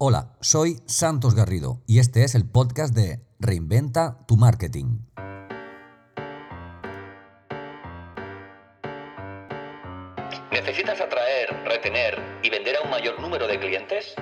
Hola, 0.00 0.32
soy 0.40 0.80
Santos 0.86 1.34
Garrido 1.34 1.82
y 1.86 2.00
este 2.00 2.24
es 2.24 2.34
el 2.34 2.44
podcast 2.44 2.94
de 2.94 3.24
Reinventa 3.38 4.26
tu 4.26 4.36
Marketing. 4.36 4.98
¿Necesitas 10.50 11.00
atraer, 11.00 11.64
retener 11.64 12.18
y 12.42 12.50
vender 12.50 12.76
a 12.76 12.80
un 12.82 12.90
mayor 12.90 13.20
número 13.20 13.46
de 13.46 13.60
clientes? 13.60 14.14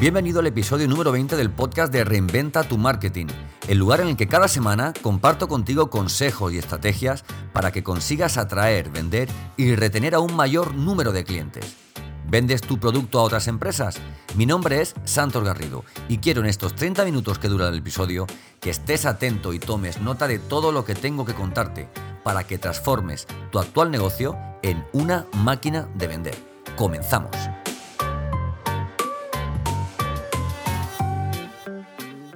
Bienvenido 0.00 0.40
al 0.40 0.46
episodio 0.46 0.88
número 0.88 1.12
20 1.12 1.36
del 1.36 1.50
podcast 1.50 1.92
de 1.92 2.04
Reinventa 2.04 2.64
tu 2.64 2.78
Marketing, 2.78 3.26
el 3.68 3.78
lugar 3.78 4.00
en 4.00 4.08
el 4.08 4.16
que 4.16 4.28
cada 4.28 4.48
semana 4.48 4.92
comparto 5.02 5.48
contigo 5.48 5.90
consejos 5.90 6.52
y 6.52 6.58
estrategias 6.58 7.24
para 7.52 7.70
que 7.70 7.82
consigas 7.82 8.38
atraer, 8.38 8.90
vender 8.90 9.28
y 9.56 9.74
retener 9.74 10.14
a 10.14 10.20
un 10.20 10.34
mayor 10.34 10.74
número 10.74 11.12
de 11.12 11.24
clientes. 11.24 11.87
¿Vendes 12.30 12.60
tu 12.60 12.78
producto 12.78 13.18
a 13.18 13.22
otras 13.22 13.48
empresas? 13.48 13.98
Mi 14.34 14.44
nombre 14.44 14.82
es 14.82 14.94
Santos 15.04 15.42
Garrido 15.44 15.86
y 16.10 16.18
quiero 16.18 16.42
en 16.42 16.46
estos 16.46 16.74
30 16.74 17.06
minutos 17.06 17.38
que 17.38 17.48
dura 17.48 17.68
el 17.68 17.78
episodio 17.78 18.26
que 18.60 18.68
estés 18.68 19.06
atento 19.06 19.54
y 19.54 19.58
tomes 19.58 20.02
nota 20.02 20.28
de 20.28 20.38
todo 20.38 20.70
lo 20.70 20.84
que 20.84 20.94
tengo 20.94 21.24
que 21.24 21.32
contarte 21.32 21.88
para 22.22 22.44
que 22.44 22.58
transformes 22.58 23.26
tu 23.50 23.58
actual 23.58 23.90
negocio 23.90 24.36
en 24.62 24.84
una 24.92 25.26
máquina 25.38 25.88
de 25.94 26.06
vender. 26.06 26.34
Comenzamos. 26.76 27.34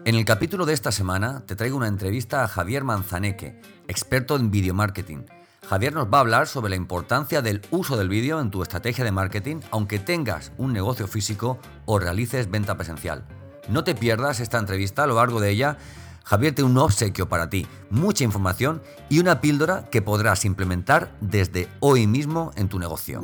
En 0.07 0.15
el 0.15 0.25
capítulo 0.25 0.65
de 0.65 0.73
esta 0.73 0.91
semana 0.91 1.45
te 1.45 1.55
traigo 1.55 1.77
una 1.77 1.89
entrevista 1.89 2.43
a 2.43 2.49
Javier 2.49 2.83
Manzaneque, 2.83 3.61
experto 3.89 4.37
en 4.37 4.51
video 4.51 4.73
marketing 4.73 5.25
Javier 5.73 5.95
nos 5.95 6.09
va 6.09 6.19
a 6.19 6.21
hablar 6.21 6.49
sobre 6.49 6.69
la 6.69 6.77
importancia 6.77 7.41
del 7.41 7.63
uso 7.71 7.97
del 7.97 8.11
vídeo 8.11 8.41
en 8.43 8.51
tu 8.51 8.61
estrategia 8.61 9.07
de 9.07 9.11
marketing, 9.11 9.61
aunque 9.71 9.99
tengas 9.99 10.53
un 10.59 10.75
negocio 10.75 11.07
físico 11.07 11.59
o 11.87 11.99
realices 11.99 12.51
venta 12.51 12.77
presencial. 12.77 13.25
No 13.71 13.83
te 13.83 13.95
pierdas 13.95 14.41
esta 14.41 14.59
entrevista, 14.59 15.05
a 15.05 15.07
lo 15.07 15.15
largo 15.15 15.41
de 15.41 15.49
ella 15.49 15.79
Javier 16.25 16.55
tiene 16.55 16.71
un 16.71 16.77
obsequio 16.77 17.27
para 17.27 17.49
ti, 17.49 17.67
mucha 17.89 18.23
información 18.23 18.83
y 19.09 19.19
una 19.19 19.41
píldora 19.41 19.89
que 19.89 20.03
podrás 20.03 20.45
implementar 20.45 21.17
desde 21.23 21.71
hoy 21.81 22.07
mismo 22.07 22.51
en 22.55 22.69
tu 22.69 22.79
negocio. 22.79 23.23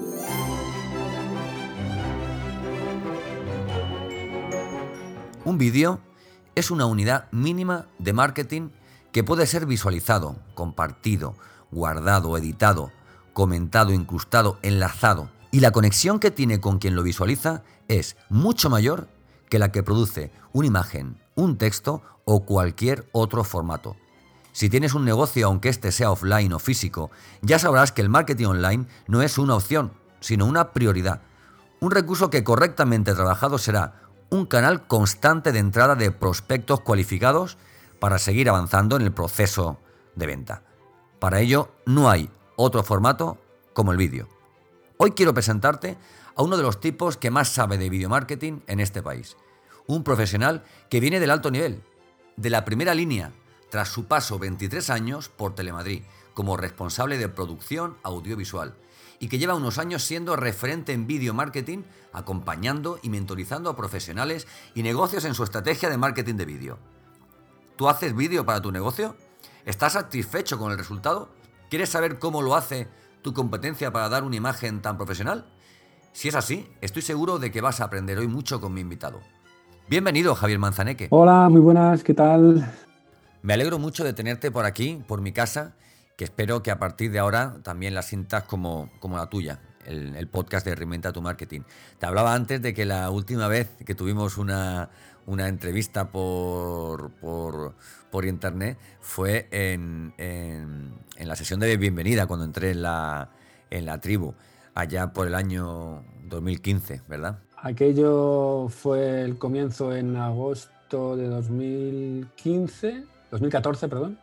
Un 5.44 5.58
vídeo 5.58 6.00
es 6.54 6.70
una 6.70 6.86
unidad 6.86 7.30
mínima 7.30 7.88
de 7.98 8.14
marketing 8.14 8.70
que 9.12 9.22
puede 9.22 9.46
ser 9.46 9.66
visualizado, 9.66 10.36
compartido, 10.54 11.34
guardado, 11.70 12.36
editado, 12.36 12.92
comentado, 13.32 13.92
incrustado, 13.92 14.58
enlazado. 14.62 15.30
Y 15.50 15.60
la 15.60 15.70
conexión 15.70 16.18
que 16.18 16.30
tiene 16.30 16.60
con 16.60 16.78
quien 16.78 16.94
lo 16.94 17.02
visualiza 17.02 17.62
es 17.88 18.16
mucho 18.28 18.68
mayor 18.70 19.08
que 19.48 19.58
la 19.58 19.72
que 19.72 19.82
produce 19.82 20.30
una 20.52 20.66
imagen, 20.66 21.20
un 21.34 21.56
texto 21.56 22.02
o 22.24 22.44
cualquier 22.44 23.08
otro 23.12 23.44
formato. 23.44 23.96
Si 24.52 24.68
tienes 24.68 24.94
un 24.94 25.04
negocio, 25.04 25.46
aunque 25.46 25.68
este 25.68 25.92
sea 25.92 26.10
offline 26.10 26.52
o 26.52 26.58
físico, 26.58 27.10
ya 27.42 27.58
sabrás 27.58 27.92
que 27.92 28.02
el 28.02 28.08
marketing 28.08 28.46
online 28.46 28.86
no 29.06 29.22
es 29.22 29.38
una 29.38 29.54
opción, 29.54 29.92
sino 30.20 30.46
una 30.46 30.72
prioridad. 30.72 31.22
Un 31.80 31.92
recurso 31.92 32.28
que 32.28 32.42
correctamente 32.42 33.14
trabajado 33.14 33.58
será 33.58 34.02
un 34.30 34.46
canal 34.46 34.86
constante 34.86 35.52
de 35.52 35.60
entrada 35.60 35.94
de 35.94 36.10
prospectos 36.10 36.80
cualificados 36.80 37.56
para 38.00 38.18
seguir 38.18 38.48
avanzando 38.48 38.96
en 38.96 39.02
el 39.02 39.12
proceso 39.12 39.78
de 40.16 40.26
venta. 40.26 40.62
Para 41.18 41.40
ello 41.40 41.70
no 41.84 42.08
hay 42.08 42.30
otro 42.54 42.82
formato 42.84 43.38
como 43.72 43.90
el 43.90 43.98
vídeo. 43.98 44.28
Hoy 44.98 45.12
quiero 45.12 45.34
presentarte 45.34 45.98
a 46.36 46.42
uno 46.42 46.56
de 46.56 46.62
los 46.62 46.80
tipos 46.80 47.16
que 47.16 47.30
más 47.30 47.48
sabe 47.48 47.76
de 47.76 47.90
video 47.90 48.08
marketing 48.08 48.60
en 48.68 48.78
este 48.78 49.02
país. 49.02 49.36
Un 49.86 50.04
profesional 50.04 50.64
que 50.88 51.00
viene 51.00 51.18
del 51.18 51.30
alto 51.30 51.50
nivel, 51.50 51.82
de 52.36 52.50
la 52.50 52.64
primera 52.64 52.94
línea, 52.94 53.32
tras 53.68 53.88
su 53.88 54.04
paso 54.04 54.38
23 54.38 54.90
años 54.90 55.28
por 55.28 55.54
Telemadrid 55.54 56.02
como 56.34 56.56
responsable 56.56 57.18
de 57.18 57.28
producción 57.28 57.96
audiovisual 58.04 58.74
y 59.18 59.28
que 59.28 59.38
lleva 59.38 59.56
unos 59.56 59.78
años 59.78 60.04
siendo 60.04 60.36
referente 60.36 60.92
en 60.92 61.08
video 61.08 61.34
marketing, 61.34 61.82
acompañando 62.12 63.00
y 63.02 63.10
mentorizando 63.10 63.70
a 63.70 63.76
profesionales 63.76 64.46
y 64.74 64.84
negocios 64.84 65.24
en 65.24 65.34
su 65.34 65.42
estrategia 65.42 65.90
de 65.90 65.98
marketing 65.98 66.36
de 66.36 66.44
vídeo. 66.44 66.78
¿Tú 67.76 67.88
haces 67.88 68.14
vídeo 68.14 68.46
para 68.46 68.62
tu 68.62 68.70
negocio? 68.70 69.16
¿Estás 69.68 69.92
satisfecho 69.92 70.58
con 70.58 70.72
el 70.72 70.78
resultado? 70.78 71.28
¿Quieres 71.68 71.90
saber 71.90 72.18
cómo 72.18 72.40
lo 72.40 72.56
hace 72.56 72.88
tu 73.20 73.34
competencia 73.34 73.92
para 73.92 74.08
dar 74.08 74.24
una 74.24 74.34
imagen 74.34 74.80
tan 74.80 74.96
profesional? 74.96 75.44
Si 76.12 76.28
es 76.28 76.34
así, 76.34 76.66
estoy 76.80 77.02
seguro 77.02 77.38
de 77.38 77.52
que 77.52 77.60
vas 77.60 77.82
a 77.82 77.84
aprender 77.84 78.16
hoy 78.16 78.28
mucho 78.28 78.62
con 78.62 78.72
mi 78.72 78.80
invitado. 78.80 79.20
Bienvenido, 79.86 80.34
Javier 80.34 80.58
Manzaneque. 80.58 81.08
Hola, 81.10 81.50
muy 81.50 81.60
buenas, 81.60 82.02
¿qué 82.02 82.14
tal? 82.14 82.66
Me 83.42 83.52
alegro 83.52 83.78
mucho 83.78 84.04
de 84.04 84.14
tenerte 84.14 84.50
por 84.50 84.64
aquí, 84.64 85.04
por 85.06 85.20
mi 85.20 85.32
casa, 85.32 85.74
que 86.16 86.24
espero 86.24 86.62
que 86.62 86.70
a 86.70 86.78
partir 86.78 87.12
de 87.12 87.18
ahora 87.18 87.58
también 87.62 87.92
la 87.92 88.00
sientas 88.00 88.44
como, 88.44 88.88
como 89.00 89.18
la 89.18 89.26
tuya, 89.26 89.60
el, 89.88 90.14
el 90.16 90.28
podcast 90.28 90.66
de 90.66 90.74
Reinventa 90.74 91.12
tu 91.12 91.22
Marketing. 91.22 91.62
Te 91.98 92.06
hablaba 92.06 92.34
antes 92.34 92.60
de 92.62 92.74
que 92.74 92.84
la 92.84 93.10
última 93.10 93.48
vez 93.48 93.70
que 93.84 93.94
tuvimos 93.94 94.36
una, 94.36 94.90
una 95.26 95.48
entrevista 95.48 96.10
por, 96.10 97.10
por, 97.20 98.24
internet 98.24 98.78
fue 99.00 99.48
en, 99.50 100.12
en, 100.18 101.28
la 101.28 101.36
sesión 101.36 101.60
de 101.60 101.76
bienvenida 101.76 102.26
cuando 102.26 102.44
entré 102.44 102.72
en 102.72 102.82
la, 102.82 103.30
en 103.70 103.86
la 103.86 104.00
tribu, 104.00 104.34
allá 104.74 105.12
por 105.12 105.26
el 105.26 105.34
año 105.34 106.02
2015, 106.24 107.02
¿verdad? 107.08 107.38
Aquello 107.56 108.68
fue 108.68 109.22
el 109.22 109.38
comienzo 109.38 109.94
en 109.94 110.16
agosto 110.16 111.16
de 111.16 111.28
2015, 111.28 113.04
2014, 113.30 113.88
perdón, 113.88 114.18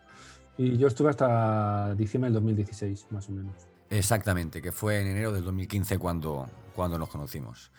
y 0.57 0.77
yo 0.77 0.87
estuve 0.87 1.09
hasta 1.09 1.93
diciembre 1.95 2.29
del 2.29 2.35
2016, 2.35 3.07
más 3.11 3.27
o 3.29 3.31
menos. 3.31 3.74
Exactamente, 3.89 4.61
que 4.61 4.71
fue 4.71 5.01
en 5.01 5.07
enero 5.07 5.31
del 5.31 5.43
2015 5.43 5.97
cuando, 5.99 6.47
cuando 6.75 6.97
nos 6.97 7.09
conocimos. 7.09 7.71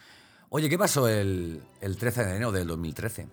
Oye, 0.49 0.69
¿qué 0.69 0.79
pasó 0.79 1.09
el, 1.09 1.63
13 1.81 2.25
de 2.25 2.31
enero 2.31 2.53
del 2.53 2.69
2013? 2.69 3.29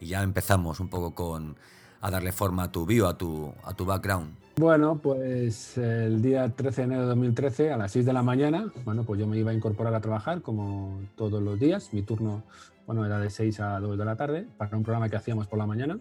Y 0.00 0.06
ya 0.06 0.22
empezamos 0.22 0.80
un 0.80 0.88
poco 0.88 1.14
con 1.14 1.56
a 2.00 2.10
darle 2.10 2.32
forma 2.32 2.64
a 2.64 2.72
tu 2.72 2.86
bio, 2.86 3.06
a 3.06 3.16
tu, 3.16 3.52
a 3.62 3.74
tu 3.74 3.84
background. 3.84 4.34
Bueno, 4.56 4.98
pues 4.98 5.78
el 5.78 6.20
día 6.20 6.48
13 6.48 6.82
de 6.82 6.84
enero 6.84 7.02
de 7.02 7.08
2013 7.08 7.72
a 7.72 7.76
las 7.76 7.92
6 7.92 8.06
de 8.06 8.12
la 8.12 8.22
mañana, 8.22 8.72
bueno, 8.84 9.04
pues 9.04 9.20
yo 9.20 9.26
me 9.26 9.38
iba 9.38 9.52
a 9.52 9.54
incorporar 9.54 9.94
a 9.94 10.00
trabajar 10.00 10.42
como 10.42 11.00
todos 11.16 11.42
los 11.42 11.58
días. 11.58 11.92
Mi 11.92 12.02
turno, 12.02 12.42
bueno, 12.86 13.06
era 13.06 13.18
de 13.18 13.30
6 13.30 13.60
a 13.60 13.78
2 13.78 13.96
de 13.96 14.04
la 14.04 14.16
tarde 14.16 14.46
para 14.58 14.76
un 14.76 14.82
programa 14.82 15.08
que 15.08 15.16
hacíamos 15.16 15.46
por 15.46 15.58
la 15.58 15.66
mañana. 15.66 15.98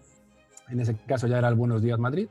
En 0.69 0.79
ese 0.79 0.95
caso 1.07 1.27
ya 1.27 1.37
era 1.37 1.47
el 1.47 1.55
Buenos 1.55 1.81
Días 1.81 1.99
Madrid. 1.99 2.27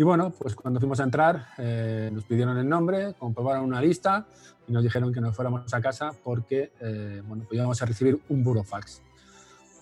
Y 0.00 0.04
bueno, 0.04 0.30
pues 0.30 0.54
cuando 0.54 0.78
fuimos 0.78 1.00
a 1.00 1.02
entrar, 1.02 1.48
eh, 1.58 2.08
nos 2.12 2.22
pidieron 2.22 2.56
el 2.56 2.68
nombre, 2.68 3.14
comprobaron 3.18 3.64
una 3.64 3.82
lista 3.82 4.28
y 4.68 4.72
nos 4.72 4.84
dijeron 4.84 5.12
que 5.12 5.20
nos 5.20 5.34
fuéramos 5.34 5.74
a 5.74 5.80
casa 5.80 6.12
porque 6.22 6.70
eh, 6.80 7.20
bueno, 7.26 7.42
pues 7.48 7.56
íbamos 7.58 7.82
a 7.82 7.84
recibir 7.84 8.20
un 8.28 8.44
burofax. 8.44 9.02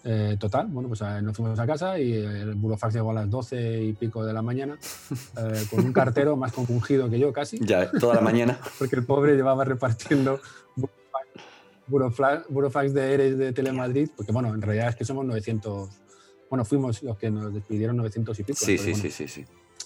Eh, 0.05 0.37
total, 0.41 0.69
bueno, 0.69 0.89
pues 0.89 1.03
nos 1.23 1.37
fuimos 1.37 1.59
a 1.59 1.67
casa 1.67 1.99
y 1.99 2.15
el 2.15 2.55
burofax 2.55 2.95
llegó 2.95 3.11
a 3.11 3.15
las 3.15 3.29
12 3.29 3.83
y 3.83 3.93
pico 3.93 4.25
de 4.25 4.33
la 4.33 4.41
mañana 4.41 4.79
con 5.71 5.85
un 5.85 5.93
cartero 5.93 6.35
más 6.35 6.53
compungido 6.53 7.11
que 7.11 7.19
yo 7.19 7.31
casi. 7.31 7.59
Ya, 7.61 7.91
toda 7.91 8.15
la 8.15 8.21
mañana. 8.23 8.59
porque 8.79 8.97
el 8.97 9.05
pobre 9.05 9.37
llevaba 9.37 9.67
repartiendo 9.67 10.41
burofax, 11.89 12.47
burofax 12.49 12.95
de 12.95 13.13
ERES 13.13 13.37
de 13.37 13.53
Telemadrid, 13.53 14.09
porque 14.17 14.33
bueno, 14.33 14.55
en 14.55 14.63
realidad 14.63 14.89
es 14.89 14.97
que 14.97 15.05
somos 15.05 15.27
900, 15.27 15.91
bueno, 16.49 16.65
fuimos 16.65 17.03
los 17.03 17.19
que 17.19 17.31
nos 17.31 17.53
despidieron 17.53 17.99
900 17.99 18.41
y 18.41 18.45
pico. 18.45 18.59
Sí, 18.59 18.79
sí, 18.79 18.95
sí, 18.95 19.11
sí, 19.11 19.29
sí 19.29 19.45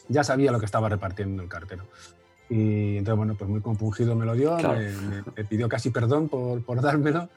ya 0.08 0.24
sabía 0.24 0.52
lo 0.52 0.58
que 0.58 0.66
estaba 0.66 0.88
repartiendo 0.88 1.42
el 1.42 1.48
cartero. 1.48 1.84
Y 2.48 2.96
entonces, 2.96 3.16
bueno, 3.16 3.36
pues 3.36 3.48
muy 3.48 3.60
compungido 3.60 4.16
me 4.16 4.26
lo 4.26 4.34
dio, 4.34 4.58
me, 4.58 5.44
pidió 5.44 5.68
casi 5.68 5.90
perdón 5.90 6.28
por, 6.28 6.62
por 6.64 6.82
dármelo. 6.82 7.28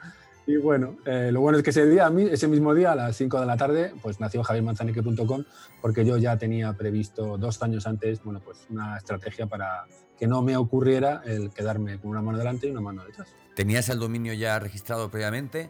Y 0.45 0.57
bueno, 0.57 0.97
eh, 1.05 1.29
lo 1.31 1.39
bueno 1.39 1.57
es 1.57 1.63
que 1.63 1.69
ese 1.69 1.85
día, 1.85 2.11
ese 2.31 2.47
mismo 2.47 2.73
día, 2.73 2.91
a 2.91 2.95
las 2.95 3.15
5 3.15 3.39
de 3.39 3.45
la 3.45 3.55
tarde, 3.55 3.93
pues 4.01 4.19
nació 4.19 4.43
javiermanzanique.com 4.43 5.45
porque 5.81 6.03
yo 6.03 6.17
ya 6.17 6.37
tenía 6.37 6.73
previsto 6.73 7.37
dos 7.37 7.61
años 7.61 7.87
antes, 7.87 8.21
bueno, 8.23 8.41
pues 8.43 8.65
una 8.69 8.97
estrategia 8.97 9.45
para 9.45 9.85
que 10.17 10.27
no 10.27 10.41
me 10.41 10.57
ocurriera 10.57 11.21
el 11.25 11.51
quedarme 11.51 11.99
con 11.99 12.11
una 12.11 12.21
mano 12.21 12.37
delante 12.37 12.67
y 12.67 12.71
una 12.71 12.81
mano 12.81 13.05
detrás. 13.05 13.27
¿Tenías 13.55 13.87
el 13.89 13.99
dominio 13.99 14.33
ya 14.33 14.59
registrado 14.59 15.09
previamente 15.09 15.69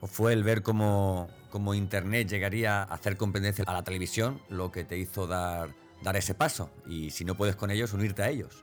o 0.00 0.06
fue 0.06 0.32
el 0.32 0.44
ver 0.44 0.62
cómo, 0.62 1.28
cómo 1.50 1.74
Internet 1.74 2.28
llegaría 2.28 2.82
a 2.82 2.94
hacer 2.94 3.16
competencia 3.16 3.64
a 3.66 3.72
la 3.72 3.82
televisión 3.82 4.40
lo 4.48 4.70
que 4.70 4.84
te 4.84 4.98
hizo 4.98 5.26
dar 5.26 5.70
dar 6.04 6.16
ese 6.16 6.34
paso 6.34 6.70
y 6.86 7.10
si 7.10 7.24
no 7.24 7.34
puedes 7.34 7.56
con 7.56 7.70
ellos, 7.70 7.92
unirte 7.92 8.22
a 8.22 8.30
ellos. 8.30 8.62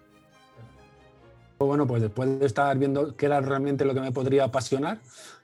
Bueno, 1.60 1.86
pues 1.86 2.02
después 2.02 2.40
de 2.40 2.46
estar 2.46 2.76
viendo 2.78 3.16
qué 3.16 3.26
era 3.26 3.42
realmente 3.42 3.84
lo 3.84 3.94
que 3.94 4.00
me 4.00 4.12
podría 4.12 4.46
apasionar, 4.46 5.00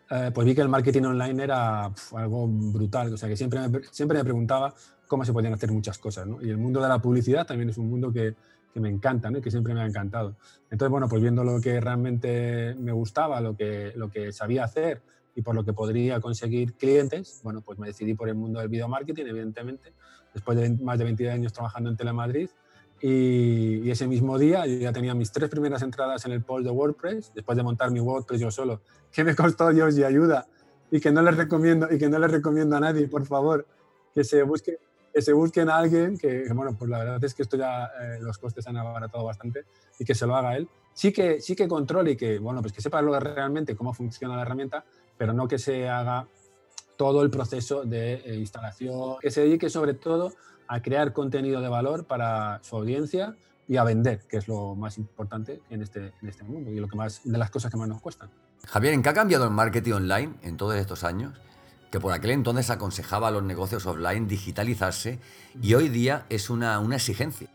eh, 0.10 0.32
pues 0.34 0.46
vi 0.48 0.56
que 0.56 0.62
el 0.62 0.70
marketing 0.70 1.04
online 1.04 1.44
era 1.44 1.92
algo 2.16 2.48
brutal. 2.48 3.14
O 3.14 3.18
sea, 3.18 3.28
que 3.28 3.36
siempre 3.36 3.68
me, 3.68 3.82
siempre 3.92 4.18
me 4.18 4.24
preguntaba 4.24 4.74
cómo 5.08 5.26
se 5.26 5.34
podían 5.34 5.54
hacer 5.54 5.72
muchas 5.72 5.98
cosas. 5.98 6.26
¿no? 6.26 6.42
Y 6.42 6.50
el 6.50 6.58
mundo 6.58 6.82
de 6.82 6.88
la 6.88 7.00
publicidad 7.00 7.46
también 7.46 7.70
es 7.70 7.78
un 7.78 7.90
mundo 7.90 8.12
que, 8.12 8.36
que 8.74 8.80
me 8.80 8.90
encantan 8.90 9.36
y 9.36 9.42
que 9.42 9.52
siempre 9.52 9.74
me 9.74 9.82
ha 9.82 9.86
encantado. 9.86 10.36
Entonces, 10.72 10.92
bueno, 10.92 11.08
pues 11.08 11.22
viendo 11.22 11.44
lo 11.44 11.60
que 11.62 11.80
realmente 11.80 12.76
me 12.80 12.92
gustaba, 12.92 13.42
lo 13.42 13.56
que, 13.56 13.94
lo 13.96 14.10
que 14.10 14.32
sabía 14.32 14.64
hacer 14.64 15.02
y 15.36 15.42
por 15.44 15.54
lo 15.54 15.64
que 15.64 15.74
podría 15.74 16.20
conseguir 16.20 16.74
clientes, 16.74 17.42
bueno, 17.44 17.62
pues 17.62 17.78
me 17.78 17.88
decidí 17.88 18.16
por 18.16 18.28
el 18.28 18.36
mundo 18.36 18.60
del 18.60 18.70
video 18.70 18.88
marketing, 18.88 19.26
evidentemente, 19.28 19.94
después 20.38 20.58
de 20.58 20.70
más 20.70 20.98
de 20.98 21.04
20 21.04 21.30
años 21.32 21.54
trabajando 21.54 21.90
en 21.90 21.98
Telemadrid. 21.98 22.50
Y, 23.00 23.82
y, 23.84 23.92
ese 23.92 24.08
mismo 24.08 24.40
día 24.40 24.66
ya 24.66 24.92
tenía 24.92 25.14
mis 25.14 25.32
tres 25.32 25.52
primeras 25.52 25.84
entradas 25.84 26.26
en 26.26 26.32
el 26.32 26.42
post 26.42 26.66
de 26.66 26.72
WordPress, 26.72 27.32
después 27.36 27.56
de 27.56 27.64
montar 27.64 27.92
mi 27.92 28.00
WordPress 28.00 28.42
yo 28.42 28.50
solo, 28.50 28.82
que 29.12 29.24
me 29.24 29.36
costó 29.36 29.70
Dios 29.70 29.96
y 30.00 30.04
ayuda, 30.04 30.48
y 30.90 31.00
que 31.00 31.12
no 31.12 31.22
les 31.22 31.38
recomiendo, 31.38 31.88
y 31.94 32.00
que 32.00 32.10
no 32.10 32.18
les 32.18 32.32
recomiendo 32.32 32.76
a 32.76 32.80
nadie, 32.80 33.08
por 33.08 33.24
favor, 33.28 33.68
que 34.16 34.24
se 34.24 34.42
busque 34.42 34.80
que 35.18 35.24
se 35.24 35.34
busquen 35.34 35.68
a 35.68 35.78
alguien 35.78 36.16
que, 36.16 36.48
bueno, 36.54 36.76
pues 36.78 36.92
la 36.92 37.00
verdad 37.00 37.24
es 37.24 37.34
que 37.34 37.42
esto 37.42 37.58
ya 37.58 37.86
eh, 38.00 38.20
los 38.22 38.38
costes 38.38 38.68
han 38.68 38.78
abaratado 38.78 39.24
bastante 39.24 39.66
y 39.98 40.06
que 40.06 40.14
se 40.14 40.28
lo 40.28 40.36
haga 40.36 40.56
él. 40.56 40.70
Sí 40.94 41.12
que, 41.12 41.42
sí 41.42 41.56
que 41.56 41.68
controle 41.68 42.12
y 42.12 42.16
que, 42.16 42.38
bueno, 42.38 42.62
pues 42.62 42.72
que 42.72 42.82
sepa 42.82 43.02
lo 43.02 43.20
realmente 43.20 43.76
cómo 43.76 43.96
funciona 43.96 44.36
la 44.36 44.44
herramienta, 44.44 44.86
pero 45.18 45.34
no 45.34 45.48
que 45.48 45.58
se 45.58 45.90
haga 45.90 46.28
todo 46.98 47.22
el 47.22 47.30
proceso 47.30 47.84
de 47.84 48.16
eh, 48.16 48.36
instalación, 48.36 49.18
que 49.22 49.32
se 49.32 49.42
dedique 49.42 49.70
sobre 49.70 49.94
todo 49.94 50.34
a 50.68 50.82
crear 50.82 51.14
contenido 51.14 51.62
de 51.62 51.70
valor 51.70 52.06
para 52.06 52.60
su 52.64 52.76
audiencia 52.76 53.36
y 53.68 53.78
a 53.78 53.84
vender, 53.84 54.22
que 54.28 54.38
es 54.38 54.48
lo 54.48 54.76
más 54.76 54.98
importante 54.98 55.62
en 55.70 55.82
este, 55.82 56.14
en 56.22 56.30
este 56.30 56.44
mundo 56.44 56.72
y 56.72 56.80
lo 56.80 56.88
que 56.88 56.96
más, 56.96 57.22
de 57.24 57.38
las 57.38 57.50
cosas 57.50 57.72
que 57.72 57.78
más 57.78 57.88
nos 57.88 58.02
cuestan. 58.02 58.30
Javier, 58.66 58.94
¿en 58.94 59.04
qué 59.04 59.10
ha 59.10 59.14
cambiado 59.14 59.46
el 59.46 59.52
marketing 59.52 59.94
online 59.94 60.34
en 60.42 60.58
todos 60.58 60.76
estos 60.76 61.04
años? 61.04 61.40
que 61.92 62.00
por 62.00 62.14
aquel 62.14 62.32
entonces 62.32 62.70
aconsejaba 62.70 63.30
a 63.30 63.32
los 63.32 63.44
negocios 63.44 63.86
offline 63.86 64.28
digitalizarse 64.28 65.20
y 65.62 65.74
hoy 65.74 65.90
día 65.90 66.26
es 66.30 66.50
una, 66.50 66.80
una 66.80 66.98
exigencia. 66.98 67.50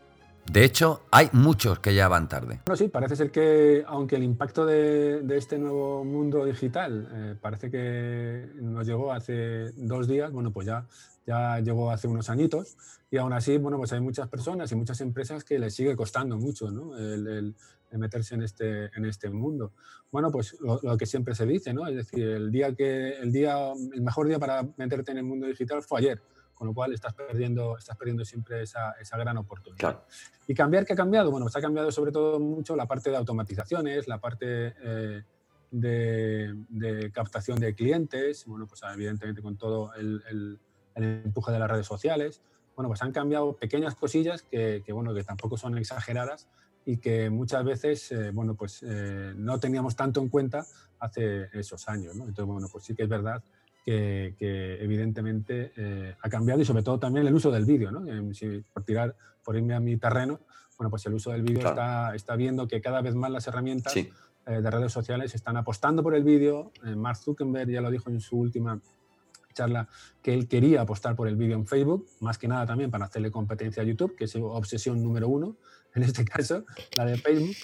De 0.51 0.65
hecho, 0.65 1.03
hay 1.09 1.29
muchos 1.31 1.79
que 1.79 1.95
ya 1.95 2.07
van 2.07 2.27
tarde. 2.27 2.59
Bueno, 2.65 2.75
sí, 2.75 2.89
parece 2.89 3.15
ser 3.15 3.31
que, 3.31 3.83
aunque 3.87 4.17
el 4.17 4.23
impacto 4.23 4.65
de, 4.65 5.23
este 5.37 5.57
nuevo 5.57 6.03
mundo 6.03 6.45
digital 6.45 7.09
eh, 7.11 7.35
parece 7.39 7.71
que 7.71 8.49
nos 8.55 8.85
llegó 8.85 9.13
hace 9.13 9.71
dos 9.75 10.07
días, 10.07 10.31
bueno, 10.31 10.51
pues 10.51 10.67
ya, 10.67 10.85
ya 11.25 11.59
llegó 11.59 11.91
hace 11.91 12.07
unos 12.07 12.29
añitos 12.29 12.75
y 13.09 13.17
aún 13.17 13.31
así, 13.31 13.57
bueno, 13.57 13.77
pues 13.77 13.93
hay 13.93 14.01
muchas 14.01 14.27
personas 14.27 14.71
y 14.71 14.75
muchas 14.75 14.99
empresas 15.01 15.43
que 15.43 15.57
les 15.57 15.73
sigue 15.73 15.95
costando 15.95 16.37
mucho 16.37 16.69
¿no? 16.71 16.97
el, 16.97 17.27
el, 17.27 17.55
meterse 17.97 18.35
en 18.35 18.41
este, 18.41 18.85
en 18.97 19.05
este 19.05 19.29
mundo. 19.29 19.71
Bueno, 20.11 20.31
pues 20.31 20.57
lo, 20.59 20.79
lo, 20.81 20.97
que 20.97 21.05
siempre 21.05 21.35
se 21.35 21.45
dice, 21.45 21.73
¿no? 21.73 21.87
Es 21.87 21.95
decir, 21.95 22.27
el, 22.27 22.51
día 22.51 22.75
que, 22.75 23.17
el, 23.17 23.31
día, 23.31 23.71
el 23.71 24.01
mejor 24.01 24.27
día 24.27 24.39
para 24.39 24.67
meterte 24.77 25.11
en 25.11 25.19
el 25.19 25.23
mundo 25.23 25.47
digital 25.47 25.83
fue 25.83 25.99
ayer 25.99 26.21
con 26.63 26.69
lo 26.69 26.73
cual 26.73 26.93
estás 26.93 27.13
perdiendo, 27.13 27.77
estás 27.77 27.97
perdiendo 27.97 28.23
siempre 28.23 28.63
esa, 28.63 28.93
esa 28.93 29.17
gran 29.17 29.35
oportunidad. 29.35 29.79
Claro. 29.79 30.05
¿Y 30.47 30.53
cambiar 30.53 30.85
qué 30.85 30.93
ha 30.93 30.95
cambiado? 30.95 31.29
Bueno, 31.29 31.43
pues 31.45 31.57
ha 31.57 31.61
cambiado 31.61 31.91
sobre 31.91 32.13
todo 32.13 32.39
mucho 32.39 32.77
la 32.77 32.87
parte 32.87 33.09
de 33.09 33.17
automatizaciones, 33.17 34.07
la 34.07 34.21
parte 34.21 34.73
eh, 34.81 35.23
de, 35.71 36.55
de, 36.69 37.11
captación 37.11 37.59
de 37.59 37.75
clientes, 37.75 38.45
bueno, 38.45 38.65
pues 38.65 38.79
evidentemente 38.93 39.41
con 39.41 39.57
todo 39.57 39.93
el, 39.95 40.23
el, 40.29 40.59
el, 40.95 41.03
empuje 41.25 41.51
de 41.51 41.59
las 41.59 41.69
redes 41.69 41.85
sociales. 41.85 42.41
Bueno, 42.77 42.87
pues 42.87 43.01
han 43.01 43.11
cambiado 43.11 43.57
pequeñas 43.57 43.95
cosillas 43.95 44.41
que, 44.41 44.83
que 44.85 44.93
bueno, 44.93 45.13
que 45.13 45.25
tampoco 45.25 45.57
son 45.57 45.77
exageradas 45.77 46.47
y 46.85 46.95
que 46.95 47.29
muchas 47.29 47.65
veces, 47.65 48.09
eh, 48.13 48.31
bueno, 48.31 48.55
pues 48.55 48.83
eh, 48.83 49.33
no 49.35 49.59
teníamos 49.59 49.97
tanto 49.97 50.21
en 50.21 50.29
cuenta 50.29 50.65
hace 50.99 51.49
esos 51.51 51.89
años, 51.89 52.15
¿no? 52.15 52.23
Entonces, 52.23 52.45
bueno, 52.45 52.69
pues 52.71 52.85
sí 52.85 52.95
que 52.95 53.03
es 53.03 53.09
verdad 53.09 53.43
que, 53.83 54.35
que 54.37 54.81
evidentemente 54.81 55.73
eh, 55.75 56.15
ha 56.21 56.29
cambiado 56.29 56.61
y 56.61 56.65
sobre 56.65 56.83
todo 56.83 56.99
también 56.99 57.27
el 57.27 57.33
uso 57.33 57.51
del 57.51 57.65
vídeo, 57.65 57.91
¿no? 57.91 58.07
Eh, 58.07 58.33
si, 58.33 58.63
por 58.73 58.83
tirar, 58.83 59.15
por 59.43 59.55
irme 59.55 59.73
a 59.73 59.79
mi 59.79 59.97
terreno, 59.97 60.39
bueno, 60.77 60.89
pues 60.89 61.05
el 61.05 61.13
uso 61.13 61.31
del 61.31 61.43
vídeo 61.43 61.59
claro. 61.59 61.75
está, 61.75 62.15
está, 62.15 62.35
viendo 62.35 62.67
que 62.67 62.81
cada 62.81 63.01
vez 63.01 63.15
más 63.15 63.29
las 63.31 63.45
herramientas 63.47 63.93
sí. 63.93 64.09
eh, 64.47 64.61
de 64.61 64.71
redes 64.71 64.91
sociales 64.91 65.35
están 65.35 65.57
apostando 65.57 66.01
por 66.01 66.15
el 66.15 66.23
vídeo. 66.23 66.71
Eh, 66.85 66.95
Mark 66.95 67.17
Zuckerberg 67.17 67.69
ya 67.69 67.81
lo 67.81 67.91
dijo 67.91 68.09
en 68.09 68.19
su 68.19 68.37
última 68.37 68.79
charla 69.53 69.87
que 70.21 70.33
él 70.33 70.47
quería 70.47 70.81
apostar 70.81 71.15
por 71.15 71.27
el 71.27 71.35
vídeo 71.35 71.55
en 71.55 71.67
Facebook, 71.67 72.07
más 72.21 72.37
que 72.37 72.47
nada 72.47 72.65
también 72.65 72.89
para 72.89 73.05
hacerle 73.05 73.29
competencia 73.29 73.83
a 73.83 73.85
YouTube, 73.85 74.15
que 74.15 74.23
es 74.23 74.31
su 74.31 74.43
obsesión 74.45 75.03
número 75.03 75.27
uno, 75.27 75.57
en 75.95 76.03
este 76.03 76.25
caso, 76.25 76.65
la 76.95 77.05
de 77.05 77.17
Facebook, 77.17 77.55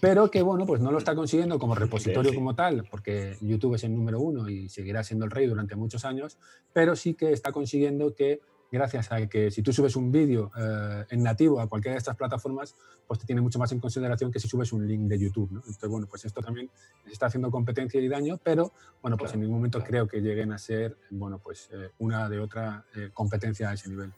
pero 0.00 0.30
que 0.30 0.42
bueno, 0.42 0.66
pues 0.66 0.80
no 0.80 0.90
lo 0.90 0.98
está 0.98 1.14
consiguiendo 1.14 1.58
como 1.58 1.74
repositorio 1.74 2.34
como 2.34 2.54
tal, 2.54 2.86
porque 2.90 3.36
YouTube 3.40 3.74
es 3.74 3.84
el 3.84 3.94
número 3.94 4.20
uno 4.20 4.48
y 4.48 4.68
seguirá 4.68 5.04
siendo 5.04 5.24
el 5.24 5.30
rey 5.30 5.46
durante 5.46 5.76
muchos 5.76 6.04
años, 6.04 6.38
pero 6.72 6.96
sí 6.96 7.14
que 7.14 7.32
está 7.32 7.52
consiguiendo 7.52 8.14
que 8.14 8.40
gracias 8.74 9.12
a 9.12 9.26
que 9.26 9.50
si 9.50 9.62
tú 9.62 9.72
subes 9.72 9.96
un 9.96 10.10
vídeo 10.10 10.50
eh, 10.56 11.04
en 11.10 11.22
nativo 11.22 11.60
a 11.60 11.68
cualquiera 11.68 11.94
de 11.94 11.98
estas 11.98 12.16
plataformas, 12.16 12.74
pues 13.06 13.20
te 13.20 13.26
tiene 13.26 13.40
mucho 13.40 13.58
más 13.58 13.70
en 13.72 13.80
consideración 13.80 14.32
que 14.32 14.40
si 14.40 14.48
subes 14.48 14.72
un 14.72 14.86
link 14.86 15.02
de 15.02 15.18
YouTube. 15.18 15.50
¿no? 15.52 15.60
Entonces, 15.60 15.88
bueno, 15.88 16.06
pues 16.08 16.24
esto 16.24 16.40
también 16.40 16.68
está 17.10 17.26
haciendo 17.26 17.50
competencia 17.50 18.00
y 18.00 18.08
daño, 18.08 18.38
pero 18.42 18.72
bueno, 19.00 19.16
pues 19.16 19.30
claro, 19.30 19.34
en 19.34 19.40
ningún 19.42 19.58
momento 19.58 19.78
claro. 19.78 19.90
creo 19.90 20.08
que 20.08 20.20
lleguen 20.20 20.52
a 20.52 20.58
ser, 20.58 20.96
bueno, 21.10 21.38
pues 21.38 21.68
eh, 21.72 21.90
una 21.98 22.28
de 22.28 22.40
otra 22.40 22.84
eh, 22.96 23.10
competencia 23.14 23.70
a 23.70 23.74
ese 23.74 23.88
nivel. 23.88 24.12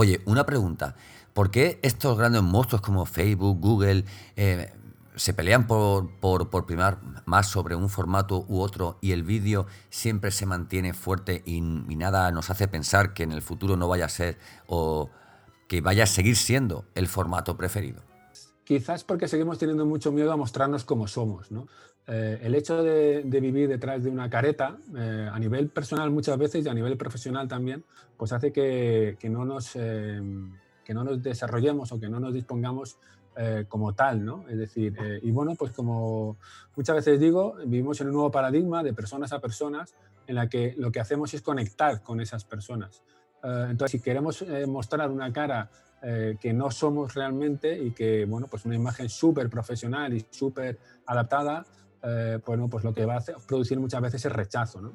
Oye, 0.00 0.20
una 0.26 0.46
pregunta. 0.46 0.94
¿Por 1.32 1.50
qué 1.50 1.80
estos 1.82 2.16
grandes 2.16 2.40
monstruos 2.40 2.82
como 2.82 3.04
Facebook, 3.04 3.58
Google, 3.58 4.04
eh, 4.36 4.72
se 5.16 5.34
pelean 5.34 5.66
por, 5.66 6.08
primar 6.66 7.00
más 7.24 7.48
sobre 7.48 7.74
un 7.74 7.88
formato 7.88 8.44
u 8.46 8.60
otro 8.60 8.98
y 9.00 9.10
el 9.10 9.24
vídeo 9.24 9.66
siempre 9.90 10.30
se 10.30 10.46
mantiene 10.46 10.94
fuerte 10.94 11.42
y, 11.44 11.56
y, 11.56 11.96
nada 11.96 12.30
nos 12.30 12.48
hace 12.48 12.68
pensar 12.68 13.12
que 13.12 13.24
en 13.24 13.32
el 13.32 13.42
futuro 13.42 13.76
no 13.76 13.88
vaya 13.88 14.04
a 14.04 14.08
ser 14.08 14.38
o 14.68 15.10
que 15.66 15.80
vaya 15.80 16.04
a 16.04 16.06
seguir 16.06 16.36
siendo 16.36 16.84
el 16.94 17.08
formato 17.08 17.56
preferido? 17.56 18.00
Quizás 18.62 19.02
porque 19.02 19.26
seguimos 19.26 19.58
teniendo 19.58 19.84
mucho 19.84 20.12
miedo 20.12 20.30
a 20.30 20.36
mostrarnos 20.36 20.84
como 20.84 21.08
somos, 21.08 21.50
¿no? 21.50 21.66
Eh, 22.08 22.40
el 22.42 22.54
hecho 22.54 22.82
de, 22.82 23.22
de, 23.22 23.40
vivir 23.40 23.68
detrás 23.68 24.02
de 24.02 24.10
una 24.10 24.30
careta, 24.30 24.78
eh, 24.96 25.28
a 25.30 25.38
nivel 25.38 25.68
personal 25.68 26.10
muchas 26.10 26.38
veces 26.38 26.64
y 26.64 26.68
a 26.68 26.74
nivel 26.74 26.96
profesional 26.96 27.46
también, 27.46 27.84
pues 28.16 28.32
hace 28.32 28.50
que, 28.50 29.16
que 29.20 29.28
no, 29.28 29.44
nos, 29.44 29.76
eh, 29.76 30.20
que 30.84 30.94
no 30.94 31.04
nos 31.04 31.22
desarrollemos 31.22 31.92
o 31.92 32.00
que 32.00 32.08
no 32.08 32.18
nos 32.18 32.32
dispongamos 32.32 32.98
eh, 33.40 33.66
como 33.68 33.94
tal, 33.94 34.24
¿no? 34.24 34.44
Es 34.48 34.58
decir, 34.58 34.96
eh, 35.00 35.20
y 35.22 35.30
bueno, 35.30 35.54
pues 35.56 35.70
como 35.70 36.38
muchas 36.74 36.96
veces 36.96 37.20
digo, 37.20 37.54
vivimos 37.64 38.00
en 38.00 38.08
un 38.08 38.14
nuevo 38.14 38.32
paradigma 38.32 38.82
de 38.82 38.92
personas 38.92 39.32
a 39.32 39.38
personas 39.38 39.94
en 40.26 40.34
la 40.34 40.48
que 40.48 40.74
lo 40.76 40.90
que 40.90 40.98
hacemos 40.98 41.32
es 41.34 41.40
conectar 41.40 42.02
con 42.02 42.20
esas 42.20 42.44
personas. 42.44 43.00
Eh, 43.44 43.66
entonces, 43.70 43.92
si 43.92 44.00
queremos 44.00 44.44
mostrar 44.66 45.08
una 45.12 45.32
cara 45.32 45.70
que 46.40 46.52
no 46.52 46.70
somos 46.70 47.14
realmente 47.14 47.76
y 47.76 47.90
que, 47.90 48.24
bueno, 48.24 48.46
pues 48.48 48.64
una 48.64 48.76
imagen 48.76 49.08
súper 49.08 49.50
profesional 49.50 50.14
y 50.14 50.24
súper 50.30 50.78
adaptada, 51.06 51.64
eh, 52.02 52.38
bueno, 52.46 52.68
pues 52.68 52.84
lo 52.84 52.94
que 52.94 53.04
va 53.04 53.16
a 53.16 53.24
producir 53.46 53.78
muchas 53.78 54.00
veces 54.00 54.24
es 54.24 54.32
rechazo. 54.32 54.80
¿no? 54.80 54.92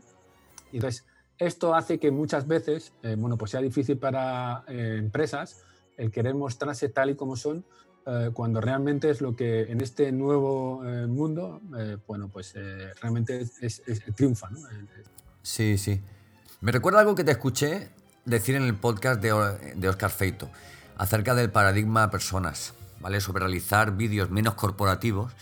Y 0.72 0.78
entonces, 0.78 1.06
esto 1.38 1.74
hace 1.76 2.00
que 2.00 2.12
muchas 2.12 2.48
veces 2.48 2.94
eh, 3.04 3.16
bueno, 3.18 3.38
pues 3.38 3.52
sea 3.52 3.62
difícil 3.62 3.98
para 3.98 4.64
eh, 4.68 4.98
empresas 5.00 5.64
el 5.98 6.12
querer 6.12 6.36
mostrarse 6.36 6.90
tal 6.90 7.12
y 7.12 7.16
como 7.16 7.36
son 7.36 7.66
eh, 8.06 8.32
cuando 8.34 8.60
realmente 8.60 9.10
es 9.10 9.22
lo 9.22 9.36
que 9.36 9.64
en 9.64 9.82
este 9.82 10.12
nuevo 10.12 10.84
eh, 10.86 11.08
mundo, 11.08 11.62
bueno, 12.08 12.28
pues 12.28 12.54
realmente 13.02 13.48
es, 13.62 13.82
es, 13.86 14.02
triunfa. 14.16 14.50
Sí, 15.42 15.78
sí. 15.78 16.02
Me 16.62 16.72
recuerda 16.72 17.00
algo 17.00 17.16
que 17.16 17.24
te 17.24 17.32
escuché 17.32 17.90
decir 18.26 18.56
en 18.56 18.64
el 18.64 18.76
podcast 18.76 19.22
de, 19.22 19.74
de 19.76 19.90
Oscar 19.90 20.10
Feito 20.10 20.50
acerca 20.98 21.36
del 21.36 21.50
paradigma 21.50 22.10
personas, 22.10 22.74
¿vale? 23.00 23.22
Sobre 23.22 23.42
realizar 23.42 23.96
vídeos 23.96 24.30
menos 24.30 24.56
corporativos 24.56 25.34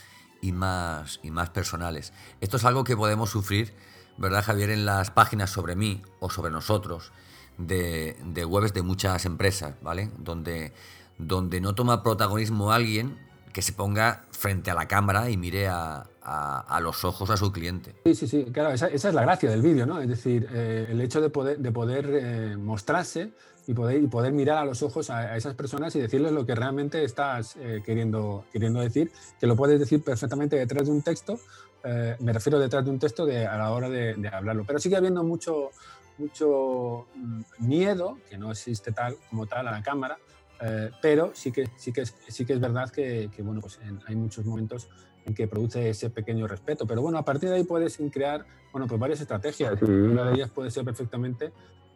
y 0.41 0.51
más, 0.51 1.19
y 1.23 1.31
más 1.31 1.49
personales. 1.49 2.13
Esto 2.41 2.57
es 2.57 2.65
algo 2.65 2.83
que 2.83 2.97
podemos 2.97 3.29
sufrir, 3.29 3.73
¿verdad, 4.17 4.43
Javier? 4.43 4.71
En 4.71 4.85
las 4.85 5.11
páginas 5.11 5.49
sobre 5.49 5.75
mí 5.75 6.01
o 6.19 6.29
sobre 6.29 6.51
nosotros 6.51 7.11
de, 7.57 8.15
webs 8.47 8.73
de 8.73 8.81
muchas 8.81 9.25
empresas, 9.25 9.75
¿vale? 9.81 10.11
Donde, 10.17 10.73
donde 11.17 11.61
no 11.61 11.75
toma 11.75 12.03
protagonismo 12.03 12.71
alguien 12.71 13.17
que 13.51 13.61
se 13.61 13.73
ponga 13.73 14.23
frente 14.31 14.71
a 14.71 14.73
la 14.73 14.87
cámara 14.87 15.29
y 15.29 15.37
mire 15.37 15.67
a, 15.67 16.05
a, 16.21 16.59
a, 16.59 16.79
los 16.79 17.03
ojos 17.03 17.29
a 17.29 17.37
su 17.37 17.51
cliente. 17.51 17.93
Sí, 18.05 18.15
sí, 18.15 18.27
sí, 18.27 18.45
claro, 18.51 18.71
esa, 18.71 18.87
esa 18.87 19.09
es 19.09 19.15
la 19.15 19.21
gracia 19.21 19.49
del 19.49 19.61
vídeo, 19.61 19.85
¿no? 19.85 20.01
Es 20.01 20.07
decir, 20.07 20.47
eh, 20.51 20.87
el 20.89 21.01
hecho 21.01 21.21
de 21.21 21.29
poder, 21.29 21.59
de 21.59 21.71
poder 21.71 22.09
eh, 22.11 22.57
mostrarse 22.57 23.31
y 23.67 23.73
poder, 23.73 24.01
y 24.01 24.07
poder 24.07 24.33
mirar 24.33 24.57
a 24.57 24.65
los 24.65 24.81
ojos 24.83 25.09
a, 25.09 25.19
a, 25.19 25.37
esas 25.37 25.55
personas 25.55 25.95
y 25.95 25.99
decirles 25.99 26.31
lo 26.31 26.45
que 26.45 26.55
realmente 26.55 27.03
estás 27.03 27.55
eh, 27.57 27.81
queriendo, 27.85 28.45
queriendo 28.51 28.79
decir, 28.79 29.11
que 29.39 29.47
lo 29.47 29.55
puedes 29.55 29.79
decir 29.79 30.03
perfectamente 30.03 30.55
detrás 30.55 30.85
de 30.85 30.91
un 30.91 31.01
texto, 31.01 31.39
eh, 31.83 32.15
me 32.19 32.33
refiero 32.33 32.59
detrás 32.59 32.85
de 32.85 32.91
un 32.91 32.99
texto 32.99 33.25
de, 33.25 33.45
a 33.47 33.57
la 33.57 33.71
hora 33.71 33.89
de, 33.89 34.13
de, 34.15 34.27
hablarlo, 34.27 34.63
pero 34.65 34.79
sigue 34.79 34.95
habiendo 34.95 35.23
mucho, 35.23 35.71
mucho 36.17 37.07
mm, 37.15 37.41
miedo, 37.59 38.19
que 38.29 38.37
no 38.37 38.51
existe 38.51 38.91
tal 38.91 39.17
como 39.29 39.47
tal 39.47 39.67
a 39.67 39.71
la 39.71 39.81
cámara, 39.81 40.17
eh, 40.61 40.91
pero 41.01 41.31
sí 41.33 41.51
que, 41.51 41.69
sí, 41.75 41.91
que 41.91 42.01
es, 42.01 42.15
sí 42.27 42.45
que 42.45 42.53
es 42.53 42.59
verdad 42.59 42.89
que, 42.89 43.29
que 43.35 43.41
bueno, 43.41 43.61
pues 43.61 43.79
en, 43.83 43.99
hay 44.07 44.15
muchos 44.15 44.45
momentos 44.45 44.89
en 45.25 45.33
que 45.33 45.47
produce 45.47 45.89
ese 45.89 46.09
pequeño 46.09 46.47
respeto. 46.47 46.85
Pero 46.87 47.01
bueno, 47.01 47.17
a 47.17 47.25
partir 47.25 47.49
de 47.49 47.55
ahí 47.55 47.63
puedes 47.63 47.99
crear 48.11 48.45
bueno, 48.71 48.87
pues 48.87 48.99
varias 48.99 49.21
estrategias. 49.21 49.81
Y 49.81 49.85
una 49.85 50.25
de 50.25 50.33
ellas 50.33 50.49
puede 50.49 50.71
ser 50.71 50.85
perfectamente 50.85 51.51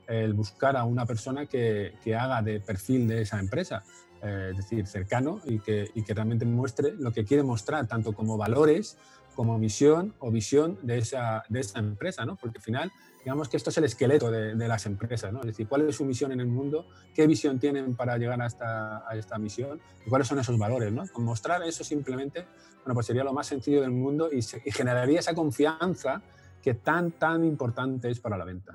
el 0.07 0.33
buscar 0.33 0.77
a 0.77 0.83
una 0.83 1.05
persona 1.05 1.45
que, 1.45 1.93
que, 2.03 2.15
haga 2.15 2.41
de 2.41 2.59
perfil 2.59 3.07
de 3.07 3.21
esa 3.21 3.39
empresa. 3.39 3.83
eh, 4.21 4.49
es 4.51 4.57
decir, 4.57 4.87
cercano 4.87 5.39
y 5.45 5.59
que, 5.59 5.89
y 5.93 6.03
que 6.03 6.13
realmente 6.13 6.45
muestre 6.45 6.93
lo 6.97 7.11
que 7.11 7.25
quiere 7.25 7.43
mostrar, 7.43 7.87
tanto 7.87 8.13
como 8.13 8.37
valores, 8.37 8.97
como 9.35 9.57
misión 9.57 10.13
o 10.19 10.31
visión 10.31 10.79
de 10.81 10.97
esa, 10.99 11.43
de 11.49 11.59
esa 11.59 11.79
empresa, 11.79 12.25
¿no? 12.25 12.35
Porque 12.35 12.57
al 12.57 12.63
final, 12.63 12.91
digamos 13.19 13.49
que 13.49 13.57
esto 13.57 13.69
es 13.69 13.77
el 13.77 13.83
esqueleto 13.83 14.31
de, 14.31 14.55
de, 14.55 14.67
las 14.67 14.85
empresas, 14.85 15.31
¿no? 15.31 15.41
Es 15.41 15.47
decir, 15.47 15.67
cuál 15.67 15.87
es 15.87 15.95
su 15.95 16.05
misión 16.05 16.31
en 16.31 16.39
el 16.39 16.47
mundo, 16.47 16.87
qué 17.13 17.27
visión 17.27 17.59
tienen 17.59 17.95
para 17.95 18.17
llegar 18.17 18.41
a 18.41 18.47
esta, 18.47 19.07
a 19.07 19.15
esta 19.15 19.37
misión 19.37 19.79
y 20.05 20.09
cuáles 20.09 20.27
son 20.27 20.39
esos 20.39 20.57
valores, 20.57 20.91
¿no? 20.91 21.03
Con 21.11 21.25
mostrar 21.25 21.61
eso 21.63 21.83
simplemente, 21.83 22.45
bueno, 22.83 22.93
pues 22.93 23.05
sería 23.05 23.23
lo 23.23 23.33
más 23.33 23.47
sencillo 23.47 23.81
del 23.81 23.91
mundo 23.91 24.29
y, 24.31 24.41
se, 24.41 24.61
y 24.65 24.71
generaría 24.71 25.19
esa 25.19 25.35
confianza 25.35 26.21
que 26.61 26.73
tan, 26.73 27.11
tan 27.11 27.43
importante 27.43 28.09
es 28.09 28.19
para 28.19 28.37
la 28.37 28.45
venta. 28.45 28.73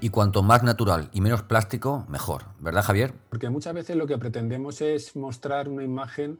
Y 0.00 0.10
cuanto 0.10 0.44
más 0.44 0.62
natural 0.62 1.10
y 1.12 1.20
menos 1.20 1.42
plástico, 1.42 2.06
mejor, 2.08 2.44
¿verdad 2.60 2.84
Javier? 2.84 3.14
Porque 3.30 3.50
muchas 3.50 3.74
veces 3.74 3.96
lo 3.96 4.06
que 4.06 4.16
pretendemos 4.16 4.80
es 4.80 5.16
mostrar 5.16 5.68
una 5.68 5.82
imagen, 5.82 6.38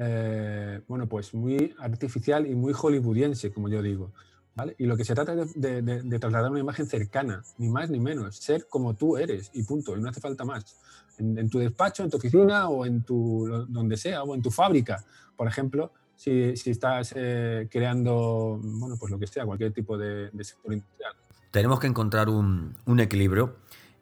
eh, 0.00 0.80
bueno, 0.86 1.08
pues 1.08 1.34
muy 1.34 1.74
artificial 1.78 2.46
y 2.46 2.54
muy 2.54 2.72
hollywoodiense, 2.72 3.52
como 3.52 3.68
yo 3.68 3.82
digo. 3.82 4.12
¿vale? 4.54 4.74
Y 4.78 4.86
lo 4.86 4.96
que 4.96 5.04
se 5.04 5.14
trata 5.14 5.34
es 5.34 5.60
de, 5.60 6.18
trasladar 6.18 6.50
una 6.50 6.60
imagen 6.60 6.86
cercana, 6.86 7.42
ni 7.58 7.68
más 7.68 7.90
ni 7.90 7.98
menos, 7.98 8.36
ser 8.36 8.66
como 8.68 8.94
tú 8.94 9.16
eres 9.16 9.50
y 9.54 9.62
punto, 9.62 9.96
y 9.96 10.00
no 10.00 10.08
hace 10.08 10.20
falta 10.20 10.44
más. 10.44 10.76
En, 11.18 11.50
tu 11.50 11.58
despacho, 11.58 12.04
en 12.04 12.10
tu 12.10 12.16
oficina 12.16 12.68
o 12.68 12.86
en 12.86 13.02
tu, 13.02 13.66
donde 13.68 13.96
sea, 13.96 14.22
o 14.22 14.34
en 14.34 14.42
tu 14.42 14.50
fábrica, 14.52 15.04
por 15.36 15.48
ejemplo, 15.48 15.92
si, 16.14 16.56
si 16.56 16.70
estás 16.70 17.12
eh, 17.16 17.68
creando, 17.70 18.60
bueno, 18.62 18.96
pues 18.98 19.10
lo 19.10 19.18
que 19.18 19.26
sea, 19.26 19.44
cualquier 19.44 19.72
tipo 19.72 19.98
de, 19.98 20.30
sector 20.44 20.72
industrial 20.72 21.14
tenemos 21.50 21.80
que 21.80 21.86
encontrar 21.86 22.28
un, 22.28 22.74
equilibrio 22.98 23.56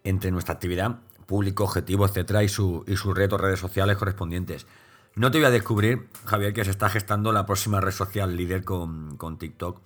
entre 0.05 0.31
nuestra 0.31 0.55
actividad, 0.55 0.99
público, 1.27 1.65
objetivo, 1.65 2.07
etcétera, 2.07 2.43
y, 2.43 2.47
y 2.47 2.49
sus 2.49 3.15
retos, 3.15 3.41
redes 3.41 3.61
sociales 3.61 3.97
correspondientes. 3.97 4.67
No 5.17 5.31
te 5.31 5.39
voy 5.39 5.47
a 5.47 5.51
descubrir, 5.51 6.09
Javier, 6.27 6.53
que 6.53 6.63
se 6.63 6.71
está 6.71 6.91
gestando 6.91 7.33
la 7.33 7.47
próxima 7.47 7.81
red 7.81 7.93
social 7.93 8.37
líder 8.37 8.65
con, 8.65 9.17
con 9.17 9.39
TikTok. 9.39 9.81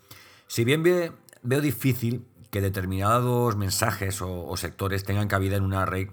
Si 0.49 0.65
bien 0.65 0.83
ve, 0.83 1.13
veo 1.43 1.61
difícil 1.61 2.27
que 2.51 2.61
determinados 2.61 3.57
mensajes 3.57 4.21
o, 4.23 4.57
sectores 4.57 5.05
tengan 5.05 5.29
cabida 5.29 5.57
en 5.57 5.63
una 5.63 5.87
red 5.87 6.09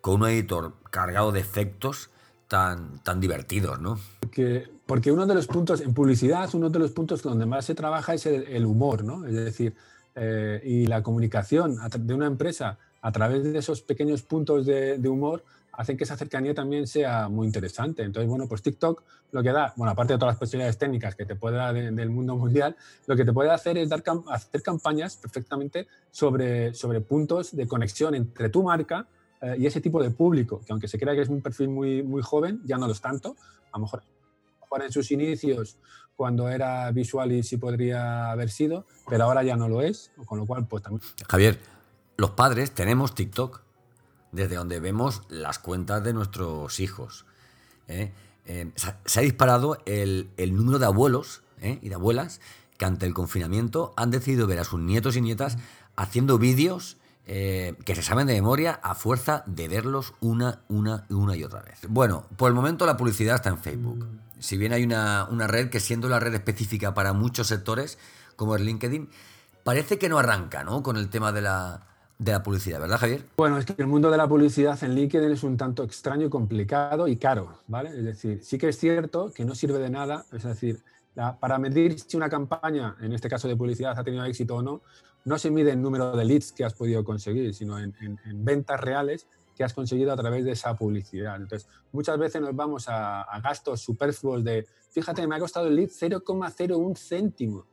con 0.00 0.22
un 0.22 0.28
editor 0.30 0.72
cargado 0.90 1.30
de 1.30 1.40
efectos 1.40 2.08
tan, 2.48 3.00
tan 3.00 3.20
divertidos, 3.20 3.80
¿no? 3.80 3.98
Porque, 4.20 4.66
porque 4.86 5.12
uno 5.12 5.26
de 5.26 5.34
los 5.34 5.46
puntos, 5.46 5.82
en 5.82 5.92
publicidad, 5.92 6.48
uno 6.54 6.70
de 6.70 6.78
los 6.78 6.90
puntos 6.90 7.22
donde 7.22 7.44
más 7.44 7.66
se 7.66 7.74
trabaja 7.74 8.14
es 8.14 8.24
el, 8.24 8.64
humor, 8.64 9.04
¿no? 9.04 9.26
Es 9.26 9.34
decir, 9.34 9.74
eh, 10.14 10.62
y 10.64 10.86
la 10.86 11.02
comunicación 11.02 11.76
de 11.98 12.14
una 12.14 12.26
empresa 12.26 12.78
a 13.02 13.12
través 13.12 13.44
de 13.44 13.58
esos 13.58 13.82
pequeños 13.82 14.22
puntos 14.22 14.64
de, 14.64 14.98
humor 15.06 15.44
hacen 15.76 15.96
que 15.96 16.04
esa 16.04 16.16
cercanía 16.16 16.54
también 16.54 16.86
sea 16.86 17.28
muy 17.28 17.46
interesante. 17.46 18.02
Entonces, 18.02 18.28
bueno, 18.28 18.46
pues 18.48 18.62
TikTok 18.62 19.02
lo 19.32 19.42
que 19.42 19.52
da, 19.52 19.72
bueno, 19.76 19.92
aparte 19.92 20.12
de 20.12 20.18
todas 20.18 20.34
las 20.34 20.38
posibilidades 20.38 20.78
técnicas 20.78 21.14
que 21.16 21.24
te 21.24 21.36
puede 21.36 21.56
dar 21.56 21.74
de, 21.74 21.90
del 21.90 22.10
mundo 22.10 22.36
mundial, 22.38 22.76
lo 23.06 23.16
que 23.16 23.24
te 23.24 23.32
puede 23.32 23.50
hacer 23.50 23.78
es 23.78 23.88
dar, 23.88 24.02
hacer 24.30 24.62
campañas 24.62 25.16
perfectamente 25.16 25.86
sobre, 26.10 26.74
sobre 26.74 27.00
puntos 27.00 27.54
de 27.54 27.66
conexión 27.66 28.14
entre 28.14 28.48
tu 28.48 28.62
marca 28.62 29.06
eh, 29.40 29.56
y 29.58 29.66
ese 29.66 29.80
tipo 29.80 30.02
de 30.02 30.10
público, 30.10 30.60
que 30.64 30.72
aunque 30.72 30.88
se 30.88 30.98
crea 30.98 31.14
que 31.14 31.22
es 31.22 31.28
un 31.28 31.42
perfil 31.42 31.68
muy, 31.68 32.02
muy 32.02 32.22
joven, 32.22 32.60
ya 32.64 32.78
no 32.78 32.86
lo 32.86 32.92
es 32.92 33.00
tanto, 33.00 33.36
a 33.72 33.78
lo 33.78 33.84
mejor 33.84 34.02
en 34.82 34.92
sus 34.92 35.10
inicios 35.10 35.76
cuando 36.16 36.48
era 36.48 36.90
visual 36.92 37.32
y 37.32 37.42
sí 37.42 37.56
podría 37.56 38.30
haber 38.30 38.50
sido, 38.50 38.86
pero 39.08 39.24
ahora 39.24 39.42
ya 39.42 39.56
no 39.56 39.68
lo 39.68 39.82
es, 39.82 40.12
con 40.26 40.38
lo 40.38 40.46
cual 40.46 40.66
pues 40.66 40.82
también... 40.82 41.02
Javier, 41.28 41.58
los 42.16 42.30
padres 42.30 42.72
tenemos 42.72 43.14
TikTok, 43.14 43.62
desde 44.34 44.56
donde 44.56 44.80
vemos 44.80 45.22
las 45.28 45.58
cuentas 45.58 46.02
de 46.04 46.12
nuestros 46.12 46.80
hijos. 46.80 47.24
¿eh? 47.88 48.12
Eh, 48.46 48.72
se 48.76 49.20
ha 49.20 49.22
disparado 49.22 49.78
el, 49.86 50.30
el 50.36 50.54
número 50.54 50.78
de 50.78 50.86
abuelos 50.86 51.42
¿eh? 51.60 51.78
y 51.80 51.88
de 51.88 51.94
abuelas 51.94 52.40
que 52.76 52.84
ante 52.84 53.06
el 53.06 53.14
confinamiento 53.14 53.94
han 53.96 54.10
decidido 54.10 54.46
ver 54.46 54.58
a 54.58 54.64
sus 54.64 54.80
nietos 54.80 55.16
y 55.16 55.20
nietas 55.20 55.56
haciendo 55.96 56.38
vídeos 56.38 56.98
eh, 57.26 57.74
que 57.86 57.94
se 57.94 58.02
saben 58.02 58.26
de 58.26 58.34
memoria 58.34 58.78
a 58.82 58.94
fuerza 58.94 59.44
de 59.46 59.66
verlos 59.68 60.12
una, 60.20 60.60
una, 60.68 61.06
una 61.08 61.36
y 61.36 61.44
otra 61.44 61.62
vez. 61.62 61.78
Bueno, 61.88 62.26
por 62.36 62.48
el 62.48 62.54
momento 62.54 62.84
la 62.84 62.98
publicidad 62.98 63.36
está 63.36 63.48
en 63.48 63.58
Facebook. 63.58 64.06
Si 64.40 64.58
bien 64.58 64.74
hay 64.74 64.84
una, 64.84 65.26
una 65.30 65.46
red 65.46 65.70
que 65.70 65.80
siendo 65.80 66.08
la 66.10 66.20
red 66.20 66.34
específica 66.34 66.92
para 66.92 67.14
muchos 67.14 67.46
sectores, 67.46 67.98
como 68.36 68.56
es 68.56 68.60
LinkedIn, 68.60 69.08
parece 69.62 69.98
que 69.98 70.10
no 70.10 70.18
arranca 70.18 70.64
¿no? 70.64 70.82
con 70.82 70.98
el 70.98 71.08
tema 71.08 71.32
de 71.32 71.40
la, 71.40 71.86
de 72.18 72.32
la 72.32 72.42
publicidad, 72.42 72.80
¿verdad, 72.80 72.98
Javier? 72.98 73.24
Bueno, 73.36 73.58
es 73.58 73.66
que 73.66 73.74
el 73.78 73.86
mundo 73.86 74.10
de 74.10 74.16
la 74.16 74.28
publicidad 74.28 74.82
en 74.84 74.94
LinkedIn 74.94 75.32
es 75.32 75.42
un 75.42 75.56
tanto 75.56 75.82
extraño, 75.82 76.30
complicado 76.30 77.08
y 77.08 77.16
caro, 77.16 77.60
¿vale? 77.66 77.90
Es 77.90 78.04
decir, 78.04 78.40
sí 78.42 78.56
que 78.58 78.68
es 78.68 78.78
cierto 78.78 79.32
que 79.32 79.44
no 79.44 79.54
sirve 79.54 79.78
de 79.78 79.90
nada, 79.90 80.24
es 80.32 80.44
decir, 80.44 80.82
para 81.40 81.58
medir 81.58 81.98
si 81.98 82.16
una 82.16 82.28
campaña, 82.28 82.96
en 83.00 83.12
este 83.12 83.28
caso 83.28 83.48
de 83.48 83.56
publicidad, 83.56 83.98
ha 83.98 84.04
tenido 84.04 84.24
éxito 84.24 84.56
o 84.56 84.62
no, 84.62 84.82
no 85.24 85.38
se 85.38 85.50
mide 85.50 85.72
en 85.72 85.82
número 85.82 86.16
de 86.16 86.24
leads 86.24 86.52
que 86.52 86.64
has 86.64 86.74
podido 86.74 87.02
conseguir, 87.04 87.54
sino 87.54 87.78
en, 87.78 87.94
ventas 88.44 88.80
reales 88.80 89.26
que 89.56 89.64
has 89.64 89.72
conseguido 89.72 90.12
a 90.12 90.16
través 90.16 90.44
de 90.44 90.52
esa 90.52 90.74
publicidad. 90.74 91.36
Entonces, 91.36 91.68
muchas 91.92 92.18
veces 92.18 92.42
nos 92.42 92.54
vamos 92.54 92.88
a, 92.88 93.22
a 93.22 93.40
gastos 93.40 93.80
superfluos 93.80 94.42
de, 94.42 94.66
fíjate, 94.90 95.26
me 95.26 95.36
ha 95.36 95.38
costado 95.38 95.68
el 95.68 95.76
lead 95.76 95.88
0,01 95.88 96.96
céntimo. 96.96 97.66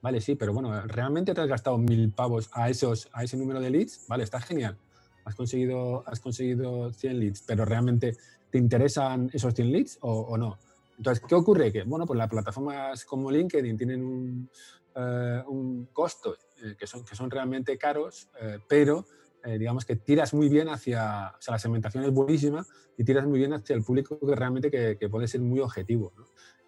Vale, 0.00 0.20
sí, 0.20 0.36
pero 0.36 0.52
bueno, 0.52 0.80
realmente 0.86 1.34
te 1.34 1.40
has 1.40 1.48
gastado 1.48 1.76
mil 1.76 2.12
pavos 2.12 2.48
a, 2.52 2.70
esos, 2.70 3.08
a 3.12 3.24
ese 3.24 3.36
número 3.36 3.60
de 3.60 3.70
leads, 3.70 4.06
vale, 4.06 4.22
está 4.22 4.40
genial. 4.40 4.76
Has 5.24 5.34
conseguido, 5.34 6.04
has 6.06 6.20
conseguido 6.20 6.92
100 6.92 7.18
leads, 7.18 7.42
pero 7.46 7.64
realmente 7.64 8.16
te 8.50 8.58
interesan 8.58 9.28
esos 9.32 9.54
100 9.54 9.72
leads 9.72 9.98
o, 10.00 10.38
no. 10.38 10.58
Entonces, 10.96 11.22
¿qué 11.28 11.34
ocurre? 11.34 11.72
Que, 11.72 11.82
bueno, 11.82 12.06
pues 12.06 12.16
las 12.16 12.28
plataformas 12.28 13.04
como 13.04 13.30
LinkedIn 13.30 13.76
tienen 13.76 14.04
un, 14.04 14.50
uh, 14.96 15.50
un 15.50 15.88
costo 15.92 16.36
eh, 16.62 16.76
que, 16.78 16.86
son, 16.86 17.04
que 17.04 17.14
son 17.14 17.30
realmente 17.30 17.76
caros, 17.76 18.28
eh, 18.40 18.58
pero 18.68 19.04
eh, 19.44 19.58
digamos 19.58 19.84
que 19.84 19.96
tiras 19.96 20.32
muy 20.32 20.48
bien 20.48 20.68
hacia, 20.68 21.34
o 21.38 21.42
sea, 21.42 21.52
la 21.52 21.58
segmentación 21.58 22.04
es 22.04 22.12
buenísima 22.12 22.66
y 22.96 23.04
tiras 23.04 23.26
muy 23.26 23.38
bien 23.38 23.52
hacia 23.52 23.76
el 23.76 23.84
público 23.84 24.18
que 24.18 24.34
realmente 24.34 24.70
que, 24.70 24.96
que 24.98 25.08
puede 25.08 25.28
ser 25.28 25.40
muy 25.40 25.60
objetivo. 25.60 26.12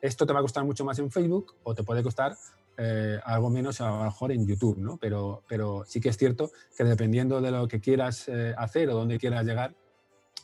Esto 0.00 0.26
te 0.26 0.32
va 0.32 0.40
a 0.40 0.42
costar 0.42 0.64
mucho 0.64 0.84
más 0.84 0.99
en 0.99 1.10
Facebook 1.10 1.56
o 1.62 1.75
te 1.75 1.82
puede 1.82 2.02
costar 2.02 2.37
eh, 2.82 3.20
algo 3.25 3.50
menos 3.50 3.82
a 3.82 3.90
lo 3.90 4.04
mejor 4.04 4.32
en 4.32 4.46
YouTube, 4.46 4.78
¿no? 4.78 4.96
Pero, 4.96 5.42
pero 5.46 5.84
sí 5.87 6.00
que 6.00 6.08
es 6.08 6.16
cierto 6.16 6.50
que 6.75 6.82
dependiendo 6.82 7.38
de 7.42 7.50
lo 7.50 7.68
que 7.68 7.78
quieras 7.78 8.26
eh, 8.28 8.54
hacer 8.56 8.88
o 8.88 8.94
dónde 8.94 9.18
quieras 9.18 9.44
llegar, 9.44 9.75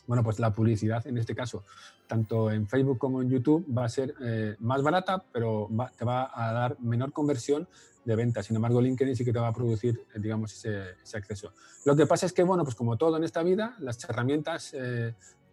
bueno, 0.05 0.23
pues 0.23 0.37
la 0.37 0.53
publicidad 0.53 1.05
en 1.07 1.17
este 1.17 1.33
caso, 1.33 1.63
tanto 2.05 2.51
en 2.51 2.67
Facebook 2.67 2.99
como 2.99 3.23
en 3.23 3.29
YouTube, 3.31 3.65
va 3.75 3.85
a 3.85 3.89
ser 3.89 4.13
eh, 4.21 4.55
más 4.59 4.83
barata, 4.83 5.23
pero 5.33 5.67
va, 5.75 5.89
te 5.89 6.05
va 6.05 6.29
a 6.31 6.53
dar 6.53 6.79
menor 6.79 7.11
conversión 7.11 7.67
de 8.05 8.15
ventas. 8.15 8.45
Sin 8.45 8.55
embargo, 8.55 8.81
LinkedIn 8.81 9.15
sí 9.15 9.25
que 9.25 9.33
te 9.33 9.39
va 9.39 9.47
a 9.47 9.53
producir, 9.53 9.99
digamos, 10.15 10.53
ese, 10.53 11.17
acceso. 11.17 11.53
Lo 11.85 11.95
que 11.95 12.05
pasa 12.05 12.27
es 12.27 12.33
que, 12.33 12.43
bueno, 12.43 12.63
pues 12.63 12.75
como 12.75 12.97
todo 12.97 13.17
en 13.17 13.23
esta 13.23 13.41
vida, 13.41 13.75
las 13.79 14.01
herramientas 14.03 14.75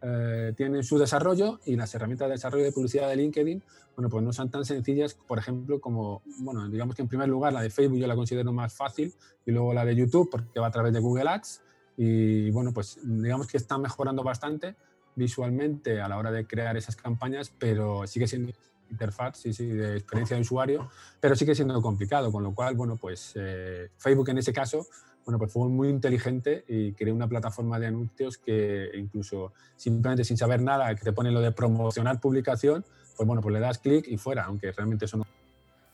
eh, 0.06 0.52
tienen 0.54 0.84
su 0.84 0.98
desarrollo 0.98 1.60
y 1.64 1.76
las 1.76 1.94
herramientas 1.94 2.28
de 2.28 2.32
desarrollo 2.32 2.64
de 2.64 2.72
publicidad 2.72 3.08
de 3.08 3.16
LinkedIn, 3.16 3.62
bueno, 3.96 4.10
pues 4.10 4.22
no 4.22 4.34
son 4.34 4.50
tan 4.50 4.64
sencillas, 4.66 5.14
por 5.14 5.38
ejemplo, 5.38 5.80
como, 5.80 6.20
bueno, 6.40 6.68
digamos 6.68 6.94
que 6.94 7.00
en 7.00 7.08
primer 7.08 7.28
lugar 7.28 7.54
la 7.54 7.62
de 7.62 7.70
Facebook 7.70 7.98
yo 7.98 8.06
la 8.06 8.14
considero 8.14 8.52
más 8.52 8.74
fácil 8.74 9.14
y 9.46 9.50
luego 9.50 9.72
la 9.72 9.86
de 9.86 9.96
YouTube 9.96 10.28
porque 10.30 10.60
va 10.60 10.66
a 10.66 10.70
través 10.70 10.92
de 10.92 11.00
Google 11.00 11.30
Ads 11.30 11.62
y 11.96 12.50
bueno, 12.50 12.74
pues 12.74 12.98
digamos 13.02 13.46
que 13.46 13.56
está 13.56 13.78
mejorando 13.78 14.22
bastante 14.22 14.76
visualmente 15.14 16.02
a 16.02 16.08
la 16.08 16.18
hora 16.18 16.30
de 16.30 16.46
crear 16.46 16.76
esas 16.76 16.96
campañas, 16.96 17.54
pero 17.58 18.06
sigue 18.06 18.26
siendo 18.26 18.52
interfaz, 18.90 19.38
sí, 19.38 19.54
sí, 19.54 19.66
de 19.66 19.96
experiencia 19.96 20.36
de 20.36 20.42
usuario, 20.42 20.90
pero 21.18 21.34
sigue 21.34 21.54
siendo 21.54 21.80
complicado, 21.80 22.30
con 22.30 22.42
lo 22.42 22.54
cual, 22.54 22.74
bueno, 22.74 22.96
pues 22.96 23.32
eh, 23.36 23.88
Facebook 23.96 24.28
en 24.28 24.38
ese 24.38 24.52
caso, 24.52 24.86
bueno, 25.24 25.38
pues 25.38 25.52
fue 25.52 25.68
muy 25.68 25.88
inteligente 25.88 26.64
y 26.68 26.92
creó 26.92 27.14
una 27.14 27.28
plataforma 27.28 27.78
de 27.78 27.86
anuncios 27.86 28.38
que 28.38 28.90
incluso 28.94 29.52
simplemente 29.76 30.24
sin 30.24 30.36
saber 30.36 30.60
nada, 30.60 30.94
que 30.94 31.02
te 31.02 31.12
pone 31.12 31.30
lo 31.30 31.40
de 31.40 31.52
promocionar 31.52 32.20
publicación, 32.20 32.84
pues 33.16 33.26
bueno, 33.26 33.40
pues 33.40 33.52
le 33.52 33.60
das 33.60 33.78
clic 33.78 34.06
y 34.08 34.16
fuera, 34.16 34.44
aunque 34.44 34.72
realmente 34.72 35.06
eso 35.06 35.18
no... 35.18 35.24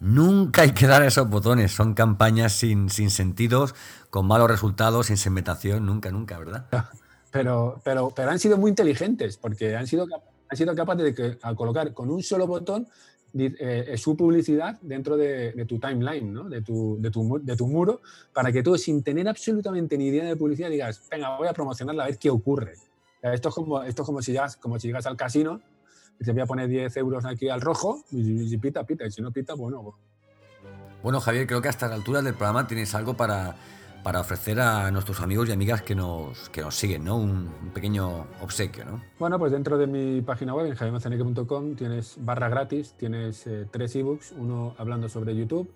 Nunca 0.00 0.62
hay 0.62 0.72
que 0.72 0.86
dar 0.86 1.02
esos 1.02 1.28
botones, 1.28 1.72
son 1.72 1.94
campañas 1.94 2.54
sin, 2.54 2.88
sin 2.88 3.10
sentidos, 3.10 3.74
con 4.08 4.26
malos 4.26 4.50
resultados, 4.50 5.06
sin 5.06 5.18
segmentación, 5.18 5.84
nunca, 5.84 6.10
nunca, 6.10 6.38
¿verdad? 6.38 6.66
Pero, 7.32 7.80
pero, 7.84 8.10
pero 8.10 8.28
han 8.32 8.40
sido 8.40 8.58
muy 8.58 8.70
inteligentes, 8.70 9.36
porque 9.36 9.76
han 9.76 9.86
sido, 9.86 10.04
han 10.48 10.56
sido 10.56 10.74
capaces 10.74 11.04
de 11.04 11.14
que, 11.14 11.38
al 11.42 11.54
colocar 11.54 11.94
con 11.94 12.10
un 12.10 12.24
solo 12.24 12.48
botón 12.48 12.88
eh, 13.34 13.94
su 13.96 14.16
publicidad 14.16 14.78
dentro 14.82 15.16
de, 15.16 15.52
de 15.52 15.64
tu 15.64 15.78
timeline, 15.78 16.32
¿no? 16.32 16.48
de, 16.48 16.62
tu, 16.62 16.96
de, 17.00 17.10
tu, 17.10 17.40
de, 17.42 17.56
tu, 17.56 17.66
muro, 17.66 18.00
para 18.32 18.50
que 18.52 18.62
tú, 18.62 18.76
sin 18.76 19.02
tener 19.02 19.28
absolutamente 19.28 19.96
ni 19.96 20.06
idea 20.06 20.24
de 20.24 20.36
publicidad, 20.36 20.70
digas, 20.70 21.02
venga, 21.10 21.36
voy 21.36 21.48
a 21.48 21.52
promocionarla 21.52 22.04
a 22.04 22.06
ver 22.06 22.18
qué 22.18 22.30
ocurre. 22.30 22.74
Esto 23.22 23.50
es 23.50 23.54
como, 23.54 23.82
esto 23.82 24.02
es 24.02 24.06
como, 24.06 24.22
si, 24.22 24.32
llegas, 24.32 24.56
como 24.56 24.78
si 24.78 24.88
llegas 24.88 25.06
al 25.06 25.16
casino 25.16 25.60
y 26.18 26.24
te 26.24 26.32
voy 26.32 26.42
a 26.42 26.46
poner 26.46 26.68
10 26.68 26.96
euros 26.98 27.24
aquí 27.24 27.48
al 27.48 27.60
rojo 27.60 28.04
y, 28.10 28.48
si 28.48 28.58
pita, 28.58 28.84
pita, 28.84 29.06
y 29.06 29.10
si 29.10 29.22
no 29.22 29.30
pita, 29.30 29.54
bueno. 29.54 29.94
Bueno, 31.02 31.20
Javier, 31.20 31.46
creo 31.46 31.62
que 31.62 31.68
hasta 31.68 31.88
la 31.88 31.94
altura 31.94 32.20
del 32.20 32.34
programa 32.34 32.66
tienes 32.66 32.94
algo 32.94 33.14
para, 33.14 33.56
para 34.02 34.20
ofrecer 34.20 34.60
a 34.60 34.90
nuestros 34.90 35.20
amigos 35.20 35.48
y 35.48 35.52
amigas 35.52 35.82
que 35.82 35.94
nos, 35.94 36.48
que 36.50 36.62
nos 36.62 36.74
siguen, 36.74 37.04
¿no? 37.04 37.16
Un, 37.16 37.50
pequeño 37.74 38.26
obsequio, 38.40 38.84
¿no? 38.84 39.02
Bueno, 39.18 39.38
pues 39.38 39.52
dentro 39.52 39.78
de 39.78 39.86
mi 39.86 40.22
página 40.22 40.54
web, 40.54 40.66
en 40.66 40.74
javiermazaneque.com, 40.74 41.76
tienes 41.76 42.16
barra 42.18 42.48
gratis, 42.48 42.94
tienes 42.96 43.46
eh, 43.46 43.66
tres 43.70 43.94
ebooks, 43.94 44.32
uno 44.32 44.74
hablando 44.78 45.08
sobre 45.08 45.36
YouTube, 45.36 45.70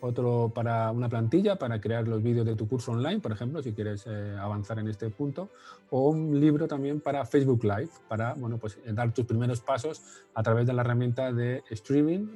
otro 0.00 0.50
para 0.54 0.90
una 0.90 1.08
plantilla 1.08 1.56
para 1.56 1.80
crear 1.80 2.08
los 2.08 2.22
vídeos 2.22 2.44
de 2.46 2.56
tu 2.56 2.68
curso 2.68 2.92
online, 2.92 3.20
por 3.20 3.32
ejemplo, 3.32 3.62
si 3.62 3.72
quieres 3.72 4.04
eh, 4.06 4.36
avanzar 4.38 4.78
en 4.78 4.88
este 4.88 5.08
punto, 5.10 5.50
o 5.90 6.08
un 6.10 6.40
libro 6.40 6.66
también 6.66 7.00
para 7.00 7.24
Facebook 7.26 7.62
Live, 7.62 7.90
para 8.08 8.34
bueno, 8.34 8.58
pues, 8.58 8.78
eh, 8.84 8.92
dar 8.92 9.12
tus 9.12 9.26
primeros 9.26 9.60
pasos 9.60 10.02
a 10.34 10.42
través 10.42 10.66
de 10.66 10.72
la 10.72 10.82
herramienta 10.82 11.32
de 11.32 11.62
streaming 11.70 12.26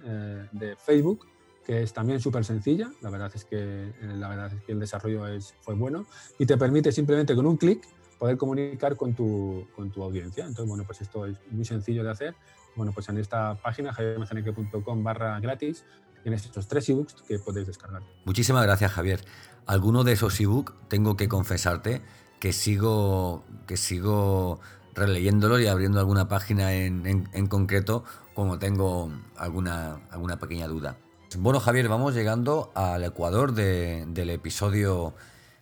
de 0.52 0.76
Facebook 0.76 1.26
que 1.70 1.84
es 1.84 1.92
también 1.92 2.18
súper 2.18 2.44
sencilla, 2.44 2.90
la 3.00 3.10
verdad, 3.10 3.30
es 3.32 3.44
que, 3.44 3.56
eh, 3.56 3.94
la 4.02 4.28
verdad 4.28 4.52
es 4.52 4.60
que 4.64 4.72
el 4.72 4.80
desarrollo 4.80 5.28
es, 5.28 5.54
fue 5.60 5.76
bueno 5.76 6.04
y 6.36 6.44
te 6.44 6.56
permite 6.56 6.90
simplemente 6.90 7.36
con 7.36 7.46
un 7.46 7.56
clic 7.56 7.86
poder 8.18 8.36
comunicar 8.36 8.96
con 8.96 9.14
tu, 9.14 9.68
con 9.76 9.92
tu 9.92 10.02
audiencia. 10.02 10.46
Entonces, 10.46 10.68
bueno, 10.68 10.82
pues 10.82 11.00
esto 11.00 11.26
es 11.26 11.36
muy 11.52 11.64
sencillo 11.64 12.02
de 12.02 12.10
hacer. 12.10 12.34
Bueno, 12.74 12.90
pues 12.92 13.08
en 13.08 13.18
esta 13.18 13.54
página, 13.54 13.92
javiermazaneque.com 13.92 15.04
barra 15.04 15.38
gratis, 15.38 15.84
tienes 16.24 16.44
estos 16.44 16.66
tres 16.66 16.88
ebooks 16.88 17.22
que 17.28 17.38
podéis 17.38 17.68
descargar. 17.68 18.02
Muchísimas 18.24 18.64
gracias, 18.64 18.90
Javier. 18.90 19.24
Alguno 19.64 20.02
de 20.02 20.14
esos 20.14 20.40
ebooks 20.40 20.72
tengo 20.88 21.16
que 21.16 21.28
confesarte 21.28 22.02
que 22.40 22.52
sigo, 22.52 23.44
que 23.68 23.76
sigo 23.76 24.58
releyéndolos 24.96 25.60
y 25.60 25.68
abriendo 25.68 26.00
alguna 26.00 26.26
página 26.26 26.74
en, 26.74 27.06
en, 27.06 27.28
en 27.32 27.46
concreto 27.46 28.02
como 28.34 28.58
tengo 28.58 29.12
alguna, 29.36 30.00
alguna 30.10 30.36
pequeña 30.40 30.66
duda. 30.66 30.98
Bueno, 31.38 31.60
Javier, 31.60 31.88
vamos 31.88 32.14
llegando 32.14 32.72
al 32.74 33.04
ecuador 33.04 33.52
del, 33.52 34.30
episodio, 34.30 35.14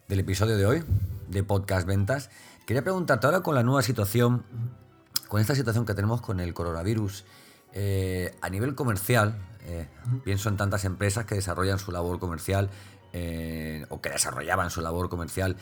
del 0.09 0.21
episodio 0.21 0.57
de 0.57 0.65
hoy, 0.65 0.85
de 1.29 1.45
Podcast 1.45 1.87
Ventas. 1.87 2.31
Quería 2.65 2.83
preguntarte 2.83 3.27
ahora 3.27 3.43
con 3.43 3.55
la 3.55 3.63
nueva 3.63 3.83
situación, 3.83 4.45
con 5.29 5.43
esta 5.43 5.55
situación 5.55 5.85
que 5.85 5.93
tenemos 5.93 6.23
con 6.23 6.41
el 6.41 6.55
coronavirus, 6.55 7.27
eh, 7.75 8.35
a 8.41 8.49
nivel 8.49 8.75
comercial, 8.75 9.37
eh, 9.67 9.89
pienso 10.25 10.49
en 10.49 10.57
tantas 10.57 10.87
empresas 10.87 11.27
que 11.27 11.35
desarrollan 11.35 11.79
su 11.79 11.93
labor 11.93 12.19
comercial 12.19 12.71
eh, 13.13 13.85
o 13.91 14.01
que 14.01 14.09
desarrollaban 14.09 14.71
su 14.71 14.81
labor 14.81 15.11
comercial 15.11 15.57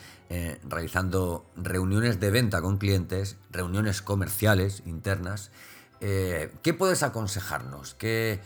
realizando 0.69 1.45
reuniones 1.57 2.21
de 2.21 2.31
venta 2.31 2.61
con 2.61 2.77
clientes, 2.77 3.35
reuniones 3.51 4.01
comerciales 4.01 4.83
internas. 4.85 5.51
¿Qué 5.99 6.75
puedes 6.77 7.03
aconsejarnos? 7.03 7.93
¿Qué, 7.95 8.39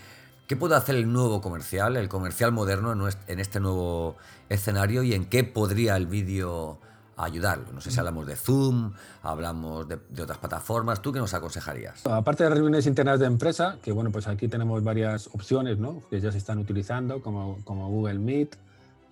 ¿Qué 0.48 0.56
puede 0.58 0.76
hacer 0.76 0.96
el 0.96 1.12
nuevo 1.12 1.40
comercial, 1.42 1.96
el 1.96 2.10
comercial 2.10 2.52
moderno 2.52 3.08
en 3.28 3.40
este 3.40 3.60
nuevo 3.60 4.18
escenario 4.50 5.02
y 5.04 5.14
en 5.14 5.26
qué 5.26 5.44
podría 5.44 5.96
el 5.96 6.08
vídeo 6.08 6.80
ayudar? 7.16 7.60
No 7.74 7.80
sé 7.80 7.92
si 7.92 8.00
hablamos 8.00 8.28
de 8.28 8.36
Zoom, 8.36 8.94
hablamos 9.24 9.88
de, 9.88 9.98
otras 10.22 10.38
plataformas. 10.40 11.02
¿Tú 11.02 11.14
qué 11.14 11.20
nos 11.20 11.34
aconsejarías? 11.34 12.06
Aparte 12.06 12.44
de 12.44 12.50
reuniones 12.50 12.86
internas 12.86 13.20
de 13.20 13.28
empresa, 13.28 13.78
que 13.82 13.92
bueno, 13.92 14.12
pues 14.12 14.28
aquí 14.28 14.48
tenemos 14.48 14.84
varias 14.84 15.28
opciones 15.28 15.78
¿no? 15.78 16.02
que 16.10 16.20
ya 16.20 16.32
se 16.32 16.38
están 16.38 16.60
utilizando, 16.60 17.22
como, 17.22 17.60
como 17.64 17.90
Google 17.90 18.20
Meet, 18.20 18.58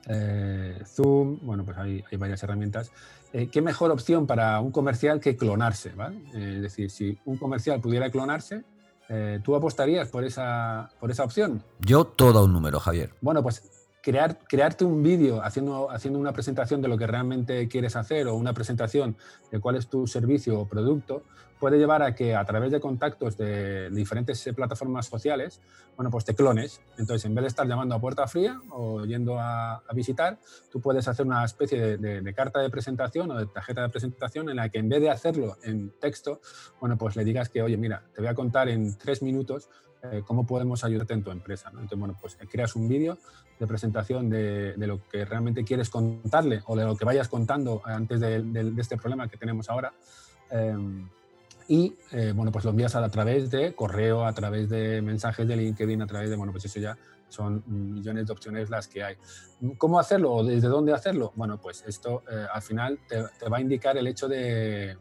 eh, 0.07 0.81
Zoom, 0.85 1.39
bueno, 1.41 1.63
pues 1.63 1.77
hay, 1.77 2.03
hay 2.11 2.17
varias 2.17 2.41
herramientas. 2.43 2.91
Eh, 3.31 3.47
¿Qué 3.47 3.61
mejor 3.61 3.91
opción 3.91 4.25
para 4.25 4.59
un 4.59 4.71
comercial 4.71 5.19
que 5.19 5.37
clonarse? 5.37 5.91
¿vale? 5.91 6.17
Eh, 6.33 6.53
es 6.55 6.61
decir, 6.63 6.89
si 6.89 7.19
un 7.25 7.37
comercial 7.37 7.79
pudiera 7.79 8.09
clonarse, 8.09 8.63
eh, 9.09 9.39
¿Tú 9.43 9.55
apostarías 9.55 10.07
por 10.07 10.23
esa, 10.23 10.89
por 10.99 11.11
esa 11.11 11.23
opción? 11.23 11.63
Yo 11.79 12.05
todo 12.05 12.45
un 12.45 12.53
número, 12.53 12.79
Javier. 12.79 13.11
Bueno, 13.21 13.41
pues 13.43 13.78
crear, 14.09 14.39
crearte 14.47 14.85
un 14.85 15.03
vídeo 15.03 15.43
haciendo, 15.43 15.91
haciendo 15.91 16.17
una 16.17 16.33
presentación 16.33 16.81
de 16.81 16.87
lo 16.87 16.97
que 16.97 17.05
realmente 17.05 17.67
quieres 17.67 17.95
hacer 17.95 18.27
o 18.27 18.35
una 18.35 18.53
presentación 18.53 19.15
de 19.51 19.59
cuál 19.59 19.75
es 19.75 19.87
tu 19.87 20.07
servicio 20.07 20.59
o 20.59 20.67
producto, 20.67 21.23
puede 21.59 21.77
llevar 21.77 22.01
a 22.01 22.15
que 22.15 22.35
a 22.35 22.43
través 22.45 22.71
de 22.71 22.79
contactos 22.79 23.37
de 23.37 23.91
diferentes 23.91 24.47
eh, 24.47 24.53
plataformas 24.53 25.05
sociales, 25.05 25.61
bueno, 25.95 26.09
pues 26.09 26.25
te 26.25 26.33
clones. 26.33 26.81
Entonces, 26.97 27.25
en 27.25 27.35
vez 27.35 27.43
de 27.43 27.47
estar 27.49 27.67
llamando 27.67 27.93
a 27.93 28.01
puerta 28.01 28.25
fría 28.27 28.59
o 28.71 29.05
yendo 29.05 29.37
a, 29.37 29.83
visitar, 29.93 30.39
tú 30.71 30.79
puedes 30.79 31.07
hacer 31.07 31.25
una 31.25 31.43
especie 31.43 31.97
de, 31.97 32.33
carta 32.33 32.61
de 32.61 32.69
presentación 32.69 33.29
o 33.31 33.37
de 33.37 33.45
tarjeta 33.47 33.81
de 33.81 33.89
presentación 33.89 34.49
en 34.49 34.55
la 34.55 34.69
que 34.69 34.79
en 34.79 34.87
vez 34.87 35.01
de 35.01 35.09
hacerlo 35.09 35.57
en 35.63 35.91
texto, 35.99 36.39
bueno, 36.79 36.97
pues 36.97 37.15
le 37.15 37.25
digas 37.25 37.49
que, 37.49 37.61
oye, 37.61 37.75
mira, 37.75 38.03
te 38.15 38.21
voy 38.21 38.29
a 38.29 38.33
contar 38.33 38.69
en 38.69 38.97
tres 38.97 39.21
minutos 39.21 39.69
eh, 40.03 40.23
cómo 40.25 40.45
podemos 40.45 40.83
ayudarte 40.83 41.13
en 41.13 41.23
tu 41.23 41.31
empresa. 41.31 41.69
Entonces, 41.69 41.97
bueno, 41.97 42.17
pues 42.19 42.37
creas 42.49 42.75
un 42.75 42.87
vídeo 42.87 43.17
de 43.59 43.67
presentación 43.67 44.29
de, 44.29 44.73
lo 44.77 45.05
que 45.09 45.25
realmente 45.25 45.63
quieres 45.63 45.89
contarle 45.89 46.61
o 46.67 46.75
de 46.75 46.85
lo 46.85 46.95
que 46.95 47.05
vayas 47.05 47.27
contando 47.27 47.81
antes 47.83 48.19
de, 48.21 48.73
este 48.77 48.97
problema 48.97 49.27
que 49.27 49.37
tenemos 49.37 49.69
ahora. 49.69 49.93
Em, 50.49 51.07
y 51.67 51.93
eh, 52.11 52.33
bueno, 52.35 52.51
pues 52.51 52.65
lo 52.65 52.71
envías 52.71 52.95
a, 52.95 53.07
través 53.09 53.51
de 53.51 53.75
correo, 53.75 54.25
a 54.25 54.33
través 54.33 54.69
de 54.69 55.01
mensajes 55.01 55.47
de 55.47 55.55
LinkedIn, 55.55 56.01
a 56.01 56.07
través 56.07 56.29
de, 56.29 56.35
bueno, 56.35 56.51
pues 56.51 56.65
eso 56.65 56.79
ya 56.79 56.97
son 57.27 57.63
millones 57.67 58.25
de 58.25 58.33
opciones 58.33 58.69
las 58.69 58.87
que 58.87 59.03
hay. 59.03 59.17
¿Cómo 59.77 59.99
hacerlo 59.99 60.33
o 60.33 60.43
desde 60.43 60.67
dónde 60.67 60.93
hacerlo? 60.93 61.31
Bueno, 61.35 61.59
pues 61.61 61.83
esto 61.85 62.23
eh, 62.31 62.45
al 62.51 62.61
final 62.61 62.99
te, 63.07 63.21
va 63.49 63.57
a 63.57 63.61
indicar 63.61 63.97
el 63.97 64.07
hecho 64.07 64.27
de, 64.27 64.97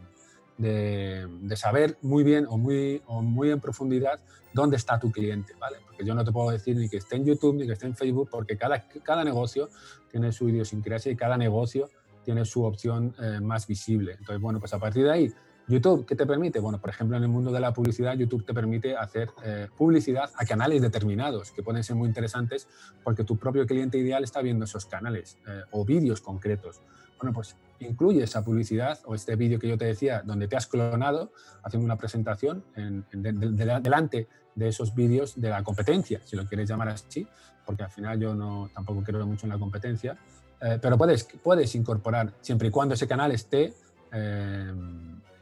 de, 0.58 1.56
saber 1.56 1.96
muy 2.02 2.24
bien 2.24 2.46
o 2.48 2.58
muy, 2.58 3.02
o 3.06 3.22
muy 3.22 3.50
en 3.50 3.60
profundidad 3.60 4.20
dónde 4.52 4.76
está 4.76 4.98
tu 4.98 5.10
cliente, 5.10 5.54
¿vale? 5.58 5.78
Porque 5.86 6.04
yo 6.04 6.14
no 6.14 6.24
te 6.24 6.32
puedo 6.32 6.50
decir 6.50 6.76
ni 6.76 6.88
que 6.88 6.98
esté 6.98 7.16
en 7.16 7.24
YouTube 7.24 7.56
ni 7.56 7.66
que 7.66 7.72
esté 7.72 7.86
en 7.86 7.94
Facebook, 7.94 8.28
porque 8.30 8.56
cada, 8.56 8.86
cada 9.02 9.24
negocio 9.24 9.68
tiene 10.10 10.32
su 10.32 10.48
idiosincrasia 10.48 11.12
y 11.12 11.16
cada 11.16 11.36
negocio 11.36 11.88
tiene 12.24 12.44
su 12.44 12.64
opción 12.64 13.14
eh, 13.20 13.40
más 13.40 13.66
visible. 13.66 14.12
Entonces, 14.12 14.40
bueno, 14.40 14.58
pues 14.58 14.74
a 14.74 14.78
partir 14.78 15.04
de 15.04 15.10
ahí 15.10 15.32
YouTube, 15.68 16.06
¿qué 16.06 16.16
te 16.16 16.26
permite? 16.26 16.60
Bueno, 16.60 16.80
por 16.80 16.88
ejemplo, 16.88 17.16
en 17.16 17.22
el 17.22 17.28
mundo 17.28 17.52
de 17.52 17.60
la 17.60 17.74
publicidad, 17.74 18.16
YouTube 18.16 18.44
te 18.44 18.54
permite 18.54 18.96
hacer 18.96 19.30
eh, 19.44 19.68
publicidad 19.76 20.30
a 20.34 20.46
canales 20.46 20.80
determinados, 20.80 21.52
que 21.52 21.62
pueden 21.62 21.84
ser 21.84 21.94
muy 21.94 22.08
interesantes 22.08 22.66
porque 23.04 23.22
tu 23.22 23.36
propio 23.36 23.66
cliente 23.66 23.98
ideal 23.98 24.24
está 24.24 24.40
viendo 24.40 24.64
esos 24.64 24.86
canales 24.86 25.36
eh, 25.46 25.62
o 25.72 25.84
vídeos 25.84 26.22
concretos. 26.22 26.80
Bueno, 27.20 27.34
pues 27.34 27.54
incluye 27.80 28.22
esa 28.22 28.44
publicidad 28.44 28.98
o 29.04 29.14
este 29.14 29.36
vídeo 29.36 29.58
que 29.58 29.68
yo 29.68 29.78
te 29.78 29.84
decía, 29.84 30.22
donde 30.24 30.48
te 30.48 30.56
has 30.56 30.66
clonado 30.66 31.32
haciendo 31.62 31.84
una 31.84 31.96
presentación 31.96 32.64
en, 32.76 33.04
delante 33.12 34.28
de 34.54 34.68
esos 34.68 34.94
vídeos 34.94 35.40
de 35.40 35.50
la 35.50 35.62
competencia, 35.62 36.20
si 36.24 36.36
lo 36.36 36.46
quieres 36.46 36.68
llamar 36.68 36.88
así, 36.88 37.26
porque 37.64 37.84
al 37.84 37.90
final 37.90 38.18
yo 38.18 38.34
no, 38.34 38.70
tampoco 38.74 39.02
creo 39.02 39.26
mucho 39.26 39.46
en 39.46 39.50
la 39.50 39.58
competencia, 39.58 40.16
eh, 40.60 40.78
pero 40.80 40.98
puedes, 40.98 41.24
puedes 41.42 41.74
incorporar, 41.74 42.32
siempre 42.40 42.68
y 42.68 42.70
cuando 42.70 42.94
ese 42.94 43.06
canal 43.06 43.32
esté 43.32 43.72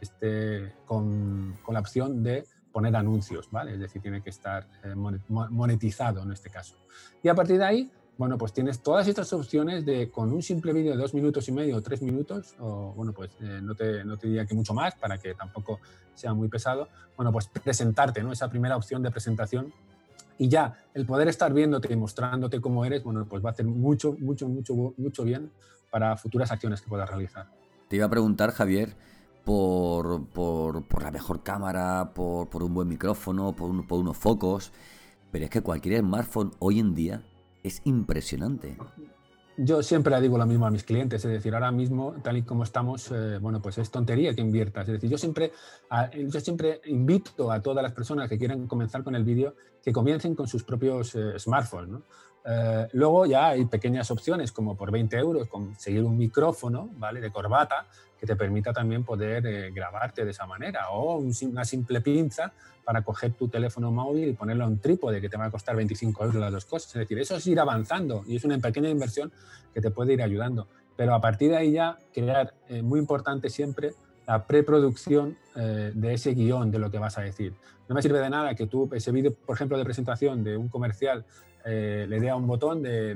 esté 0.01 0.75
con, 0.87 1.57
con, 1.63 1.75
la 1.75 1.81
opción 1.81 2.23
de 2.23 2.45
poner 2.73 2.95
anuncios, 2.97 3.49
¿vale? 3.51 3.75
Es 3.75 3.81
decir, 3.81 4.03
tiene 4.03 4.23
que 4.23 4.31
estar 4.31 4.67
eh, 4.85 4.95
monetizado 4.95 6.23
en 6.23 6.33
este 6.33 6.51
caso. 6.51 6.77
Y 7.23 7.29
a 7.29 7.35
partir 7.35 7.59
de 7.59 7.65
ahí, 7.65 7.91
bueno, 8.19 8.39
pues 8.39 8.53
tienes 8.53 8.81
todas 8.81 9.07
estas 9.09 9.33
opciones 9.33 9.85
de 9.85 10.11
con 10.11 10.33
un 10.33 10.43
simple 10.43 10.73
vídeo 10.73 10.93
de 10.93 10.97
dos 10.97 11.13
minutos 11.13 11.49
y 11.49 11.53
medio 11.53 11.77
o 11.77 11.83
tres 11.83 12.01
minutos, 12.01 12.55
o 12.59 12.93
bueno, 12.97 13.13
pues 13.13 13.31
eh, 13.41 13.61
no, 13.63 13.75
te, 13.75 14.05
no, 14.05 14.17
te, 14.17 14.29
diría 14.29 14.47
que 14.47 14.55
mucho 14.55 14.73
más 14.73 14.95
para 14.95 15.19
que 15.19 15.35
tampoco 15.35 15.81
sea 16.15 16.33
muy 16.33 16.49
pesado, 16.49 16.89
bueno, 17.17 17.31
pues 17.31 17.49
presentarte, 17.49 18.23
¿no? 18.23 18.33
Esa 18.33 18.49
primera 18.49 18.77
opción 18.77 19.03
de 19.03 19.11
presentación 19.11 19.73
y 20.39 20.49
ya 20.49 20.83
el 20.95 21.05
poder 21.05 21.29
estar 21.29 21.53
viéndote 21.53 21.93
y 21.93 21.97
mostrándote 21.97 22.61
cómo 22.61 22.85
eres, 22.85 23.05
bueno, 23.05 23.27
pues 23.29 23.45
va 23.45 23.51
a 23.51 23.53
hacer 23.53 23.67
mucho, 23.67 24.17
mucho, 24.19 24.49
mucho, 24.49 24.95
mucho 24.97 25.25
bien 25.25 25.51
para 25.91 26.17
futuras 26.17 26.51
acciones 26.51 26.81
que 26.81 26.89
puedas 26.89 27.09
realizar. 27.09 27.47
Te 27.89 27.97
iba 27.97 28.07
a 28.07 28.11
preguntar, 28.11 28.51
Javier, 28.51 28.97
por, 29.45 30.27
por, 30.29 31.03
la 31.03 31.11
mejor 31.11 31.43
cámara, 31.43 32.13
por, 32.15 32.49
por, 32.49 32.63
un 32.63 32.75
buen 32.75 32.89
micrófono, 32.89 33.55
por, 33.55 33.87
por 33.87 34.01
unos 34.01 34.17
focos. 34.17 34.73
Pero 35.31 35.45
es 35.45 35.51
que 35.51 35.61
cualquier 35.61 36.01
smartphone 36.01 36.53
hoy 36.59 36.81
en 36.81 36.95
día 36.95 37.23
es 37.67 37.83
impresionante. 37.85 38.77
Yo 39.59 39.83
siempre 39.83 40.15
le 40.15 40.21
digo 40.21 40.37
lo 40.37 40.45
mismo 40.45 40.67
a 40.67 40.71
mis 40.71 40.85
clientes, 40.85 41.25
es 41.25 41.31
decir, 41.31 41.55
ahora 41.55 41.73
mismo, 41.73 42.15
tal 42.23 42.37
y 42.37 42.43
como 42.43 42.63
estamos, 42.63 43.11
eh, 43.11 43.39
bueno, 43.41 43.63
pues 43.63 43.79
es 43.79 43.91
tontería 43.91 44.35
que 44.35 44.43
inviertas. 44.43 44.87
Es 44.87 44.95
decir, 44.95 45.09
yo 45.09 45.17
siempre, 45.17 45.53
yo 46.15 46.41
siempre 46.41 46.83
invito 46.85 47.51
a 47.51 47.63
todas 47.63 47.83
las 47.83 47.93
personas 47.93 48.29
que 48.29 48.37
quieran 48.37 48.67
comenzar 48.67 49.03
con 49.03 49.15
el 49.15 49.25
vídeo 49.25 49.55
que 49.83 49.93
comiencen 49.93 50.35
con 50.35 50.47
sus 50.47 50.63
propios 50.63 51.15
eh, 51.15 51.39
smartphones. 51.39 51.89
¿no? 51.89 52.03
Eh, 52.49 52.87
luego 52.93 53.27
ya 53.27 53.49
hay 53.49 53.65
pequeñas 53.65 54.09
opciones 54.13 54.53
como 54.53 54.77
por 54.77 54.93
20 54.93 55.17
euros 55.17 55.49
conseguir 55.49 56.05
un 56.05 56.17
micrófono 56.17 56.91
¿vale? 56.97 57.21
de 57.21 57.33
corbata 57.33 57.87
que 58.21 58.25
te 58.25 58.37
permita 58.37 58.73
también 58.73 59.03
poder 59.03 59.45
eh, 59.47 59.73
grabarte 59.73 60.25
de 60.25 60.31
esa 60.31 60.47
manera 60.47 60.91
o 60.91 61.19
una 61.19 61.65
simple 61.65 62.01
pinza 62.01 62.53
para 62.85 63.03
coger 63.03 63.33
tu 63.33 63.49
teléfono 63.49 63.91
móvil 63.91 64.29
y 64.29 64.33
ponerlo 64.33 64.65
a 64.65 64.69
un 64.69 64.79
trípode 64.79 65.21
que 65.21 65.29
te 65.29 65.37
va 65.37 65.47
a 65.47 65.51
costar 65.51 65.75
25 65.75 66.25
euros 66.25 66.41
las 66.41 66.53
dos 66.53 66.65
cosas. 66.67 66.95
Es 66.95 67.01
decir, 67.01 67.19
eso 67.19 67.35
es 67.35 67.47
ir 67.49 67.59
avanzando 67.59 68.23
y 68.29 68.37
es 68.37 68.45
una 68.45 68.57
pequeña 68.59 68.89
inversión 68.89 69.33
que 69.75 69.81
te 69.81 69.91
puede 69.91 70.13
ir 70.13 70.23
ayudando. 70.23 70.69
Pero 70.97 71.15
a 71.15 71.21
partir 71.21 71.51
de 71.51 71.57
ahí 71.57 71.73
ya 71.73 71.99
crear, 72.15 72.55
eh, 72.69 72.81
muy 72.81 73.01
importante 73.01 73.51
siempre, 73.51 73.95
la 74.27 74.47
preproducción 74.47 75.39
de 75.55 76.15
ese 76.15 76.35
guion 76.35 76.73
de 76.73 76.81
lo 76.81 76.91
que 76.91 76.99
vas 76.99 77.17
a 77.17 77.23
decir. 77.23 77.55
No 77.89 77.95
me 77.95 78.03
sirve 78.03 78.19
de 78.19 78.29
nada 78.29 78.57
que 78.57 78.67
tú, 78.67 78.91
ese 78.93 79.13
vídeo, 79.13 79.33
por 79.33 79.55
ejemplo, 79.55 79.79
de 79.79 79.85
presentación 79.85 80.43
de 80.43 80.57
un 80.57 80.69
comercial 80.69 81.25
eh, 81.67 82.07
le 82.09 82.21
dé 82.21 82.31
a 82.31 82.37
un 82.37 82.47
botón 82.47 82.83
de, 82.83 83.15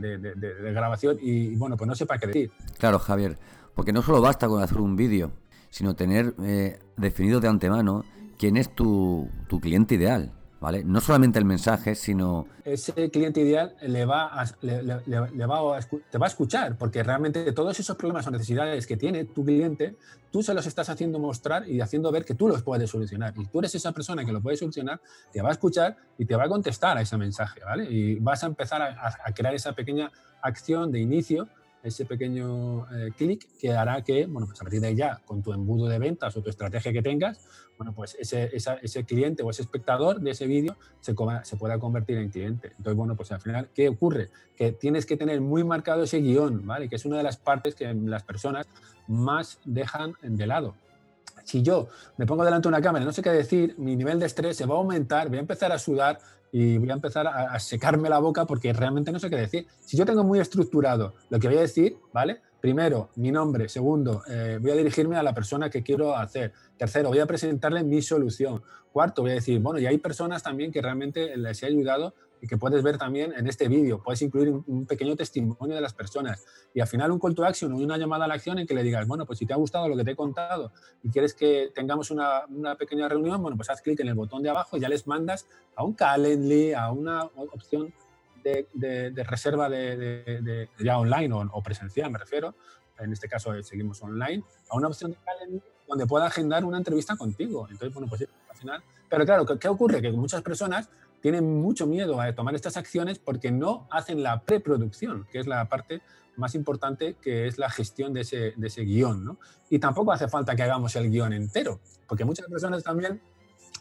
grabación 0.72 1.18
y, 1.20 1.54
bueno, 1.56 1.76
pues 1.76 1.86
no 1.86 1.94
sepa 1.94 2.18
qué 2.18 2.26
decir. 2.26 2.50
Claro, 2.78 2.98
Javier, 2.98 3.38
porque 3.74 3.92
no 3.92 4.02
solo 4.02 4.20
basta 4.20 4.48
con 4.48 4.62
hacer 4.62 4.78
un 4.78 4.96
vídeo, 4.96 5.30
sino 5.70 5.94
tener 5.94 6.34
eh, 6.42 6.80
definido 6.96 7.40
de 7.40 7.48
antemano 7.48 8.04
quién 8.38 8.56
es 8.56 8.74
tu, 8.74 9.28
tu 9.48 9.60
cliente 9.60 9.94
ideal. 9.94 10.32
No 10.60 11.00
solamente 11.00 11.38
el 11.38 11.46
mensaje, 11.46 11.94
sino... 11.94 12.46
Ese 12.64 13.10
cliente 13.10 13.40
ideal 13.40 13.74
le 13.80 14.04
va 14.04 14.26
a, 14.26 14.44
le, 14.60 14.82
va 14.82 15.80
te 16.10 16.18
va 16.18 16.26
a 16.26 16.28
escuchar, 16.28 16.76
porque 16.76 17.02
realmente 17.02 17.50
todos 17.52 17.80
esos 17.80 17.96
problemas 17.96 18.26
o 18.26 18.30
necesidades 18.30 18.86
que 18.86 18.98
tiene 18.98 19.24
tu 19.24 19.42
cliente, 19.42 19.96
tú 20.30 20.42
se 20.42 20.52
los 20.52 20.66
estás 20.66 20.90
haciendo 20.90 21.18
mostrar 21.18 21.66
y 21.66 21.80
haciendo 21.80 22.12
ver 22.12 22.26
que 22.26 22.34
tú 22.34 22.46
los 22.46 22.62
puedes 22.62 22.90
solucionar. 22.90 23.32
Y 23.38 23.46
tú 23.46 23.60
eres 23.60 23.74
esa 23.74 23.92
persona 23.92 24.22
que 24.24 24.32
lo 24.32 24.42
puede 24.42 24.58
solucionar, 24.58 25.00
te 25.32 25.40
va 25.40 25.48
a 25.48 25.52
escuchar 25.52 25.96
y 26.18 26.26
te 26.26 26.36
va 26.36 26.44
a 26.44 26.48
contestar 26.48 26.98
a 26.98 27.00
ese 27.00 27.16
mensaje, 27.16 27.60
¿vale? 27.64 27.90
Y 27.90 28.16
vas 28.16 28.44
a 28.44 28.46
empezar 28.46 28.82
a 28.82 29.32
crear 29.32 29.54
esa 29.54 29.72
pequeña 29.72 30.12
acción 30.42 30.92
de 30.92 31.00
inicio 31.00 31.48
ese 31.82 32.04
pequeño 32.04 32.86
eh, 32.94 33.10
clic 33.16 33.46
que 33.58 33.72
hará 33.72 34.02
que, 34.02 34.26
bueno, 34.26 34.46
pues 34.46 34.60
a 34.60 34.64
partir 34.64 34.80
de 34.80 34.94
ya, 34.94 35.20
con 35.24 35.42
tu 35.42 35.52
embudo 35.52 35.88
de 35.88 35.98
ventas 35.98 36.36
o 36.36 36.42
tu 36.42 36.50
estrategia 36.50 36.92
que 36.92 37.02
tengas, 37.02 37.40
bueno, 37.78 37.94
pues 37.94 38.16
ese, 38.18 38.50
ese 38.54 39.04
cliente 39.04 39.42
o 39.42 39.50
ese 39.50 39.62
espectador 39.62 40.20
de 40.20 40.32
ese 40.32 40.46
vídeo 40.46 40.76
se, 41.00 41.14
se 41.44 41.56
pueda 41.56 41.78
convertir 41.78 42.18
en 42.18 42.28
cliente. 42.28 42.68
Entonces, 42.76 42.94
bueno, 42.94 43.16
pues 43.16 43.32
al 43.32 43.40
final, 43.40 43.68
¿qué 43.74 43.88
ocurre? 43.88 44.28
Que 44.56 44.72
tienes 44.72 45.06
que 45.06 45.16
tener 45.16 45.40
muy 45.40 45.64
marcado 45.64 46.02
ese 46.02 46.20
guion, 46.20 46.66
¿vale? 46.66 46.88
Que 46.88 46.96
es 46.96 47.04
una 47.06 47.16
de 47.16 47.22
las 47.22 47.38
partes 47.38 47.74
que 47.74 47.92
las 47.94 48.22
personas 48.22 48.66
más 49.08 49.58
dejan 49.64 50.14
de 50.22 50.46
lado 50.46 50.74
si 51.44 51.62
yo 51.62 51.88
me 52.16 52.26
pongo 52.26 52.44
delante 52.44 52.68
de 52.68 52.74
una 52.74 52.82
cámara 52.82 53.02
y 53.02 53.06
no 53.06 53.12
sé 53.12 53.22
qué 53.22 53.30
decir, 53.30 53.74
mi 53.78 53.96
nivel 53.96 54.20
de 54.20 54.26
estrés 54.26 54.56
se 54.56 54.66
va 54.66 54.76
a 54.76 54.78
aumentar, 54.78 55.28
voy 55.28 55.38
a 55.38 55.40
empezar 55.40 55.72
a 55.72 55.78
sudar 55.78 56.20
y 56.52 56.78
voy 56.78 56.90
a 56.90 56.94
empezar 56.94 57.26
a, 57.26 57.58
secarme 57.58 58.08
la 58.08 58.18
boca 58.18 58.44
porque 58.44 58.72
realmente 58.72 59.12
no 59.12 59.18
sé 59.18 59.30
qué 59.30 59.36
decir. 59.36 59.66
Si 59.80 59.96
yo 59.96 60.04
tengo 60.04 60.24
muy 60.24 60.40
estructurado 60.40 61.14
lo 61.28 61.38
que 61.38 61.48
voy 61.48 61.58
a 61.58 61.62
decir, 61.62 61.96
¿vale? 62.12 62.40
Primero, 62.60 63.10
mi 63.16 63.30
nombre. 63.30 63.68
Segundo, 63.68 64.22
eh, 64.28 64.58
voy 64.60 64.72
a 64.72 64.74
dirigirme 64.74 65.16
a 65.16 65.22
la 65.22 65.32
persona 65.32 65.70
que 65.70 65.82
quiero 65.82 66.16
hacer. 66.16 66.52
Tercero, 66.76 67.08
voy 67.08 67.20
a 67.20 67.26
presentarle 67.26 67.82
mi 67.84 68.02
solución. 68.02 68.62
Cuarto, 68.92 69.22
voy 69.22 69.30
a 69.30 69.34
decir, 69.34 69.60
bueno, 69.60 69.78
y 69.78 69.86
hay 69.86 69.98
personas 69.98 70.42
también 70.42 70.72
que 70.72 70.82
realmente 70.82 71.36
les 71.36 71.62
he 71.62 71.66
ayudado 71.66 72.14
y 72.40 72.46
que 72.46 72.56
puedes 72.56 72.82
ver 72.82 72.98
también 72.98 73.32
en 73.32 73.46
este 73.46 73.68
vídeo. 73.68 74.02
Puedes 74.02 74.22
incluir 74.22 74.50
un, 74.50 74.86
pequeño 74.86 75.16
testimonio 75.16 75.74
de 75.74 75.80
las 75.80 75.94
personas 75.94 76.44
y 76.74 76.80
al 76.80 76.86
final 76.86 77.10
un 77.10 77.18
call 77.18 77.34
to 77.34 77.44
action 77.44 77.72
o 77.72 77.76
una 77.76 77.98
llamada 77.98 78.24
a 78.24 78.28
la 78.28 78.34
acción 78.34 78.58
en 78.58 78.66
que 78.66 78.74
le 78.74 78.82
digas, 78.82 79.06
bueno, 79.06 79.26
pues 79.26 79.38
si 79.38 79.46
te 79.46 79.52
ha 79.52 79.56
gustado 79.56 79.88
lo 79.88 79.96
que 79.96 80.04
te 80.04 80.12
he 80.12 80.16
contado 80.16 80.72
y 81.02 81.10
quieres 81.10 81.34
que 81.34 81.70
tengamos 81.74 82.10
una, 82.10 82.46
una 82.46 82.76
pequeña 82.76 83.08
reunión, 83.08 83.40
bueno, 83.42 83.56
pues 83.56 83.70
haz 83.70 83.82
clic 83.82 84.00
en 84.00 84.08
el 84.08 84.14
botón 84.14 84.42
de 84.42 84.50
abajo 84.50 84.76
y 84.76 84.80
ya 84.80 84.88
les 84.88 85.06
mandas 85.06 85.46
a 85.76 85.84
un 85.84 85.94
Calendly, 85.94 86.72
a 86.72 86.90
una 86.90 87.24
opción 87.24 87.92
de, 88.42 88.66
de, 88.72 89.24
reserva 89.24 89.68
de, 89.68 90.68
ya 90.78 90.98
online 90.98 91.32
o, 91.34 91.40
o, 91.52 91.62
presencial, 91.62 92.10
me 92.10 92.18
refiero. 92.18 92.54
En 92.98 93.12
este 93.12 93.28
caso 93.28 93.54
eh, 93.54 93.62
seguimos 93.62 94.02
online, 94.02 94.42
a 94.68 94.76
una 94.76 94.88
opción 94.88 95.12
de 95.12 95.18
Calendly 95.24 95.62
donde 95.90 96.06
pueda 96.06 96.26
agendar 96.26 96.64
una 96.64 96.78
entrevista 96.78 97.16
contigo. 97.16 97.66
Entonces, 97.68 97.92
bueno, 97.92 98.08
pues 98.08 98.26
al 98.48 98.56
final... 98.56 98.82
Pero 99.08 99.24
claro, 99.24 99.44
¿qué, 99.44 99.58
qué 99.58 99.68
ocurre? 99.68 100.00
Que 100.00 100.12
muchas 100.12 100.40
personas 100.40 100.88
tienen 101.20 101.60
mucho 101.60 101.86
miedo 101.86 102.20
a 102.20 102.34
tomar 102.34 102.54
estas 102.54 102.76
acciones 102.76 103.18
porque 103.18 103.50
no 103.50 103.86
hacen 103.90 104.22
la 104.22 104.42
preproducción, 104.42 105.26
que 105.30 105.38
es 105.38 105.46
la 105.46 105.68
parte 105.68 106.00
más 106.36 106.54
importante, 106.54 107.16
que 107.20 107.46
es 107.46 107.58
la 107.58 107.70
gestión 107.70 108.12
de 108.12 108.22
ese, 108.22 108.54
de 108.56 108.66
ese 108.66 108.82
guion. 108.82 109.24
¿no? 109.24 109.38
Y 109.68 109.78
tampoco 109.78 110.12
hace 110.12 110.28
falta 110.28 110.56
que 110.56 110.62
hagamos 110.62 110.96
el 110.96 111.10
guion 111.10 111.32
entero, 111.32 111.80
porque 112.06 112.24
muchas 112.24 112.46
personas 112.48 112.82
también 112.82 113.20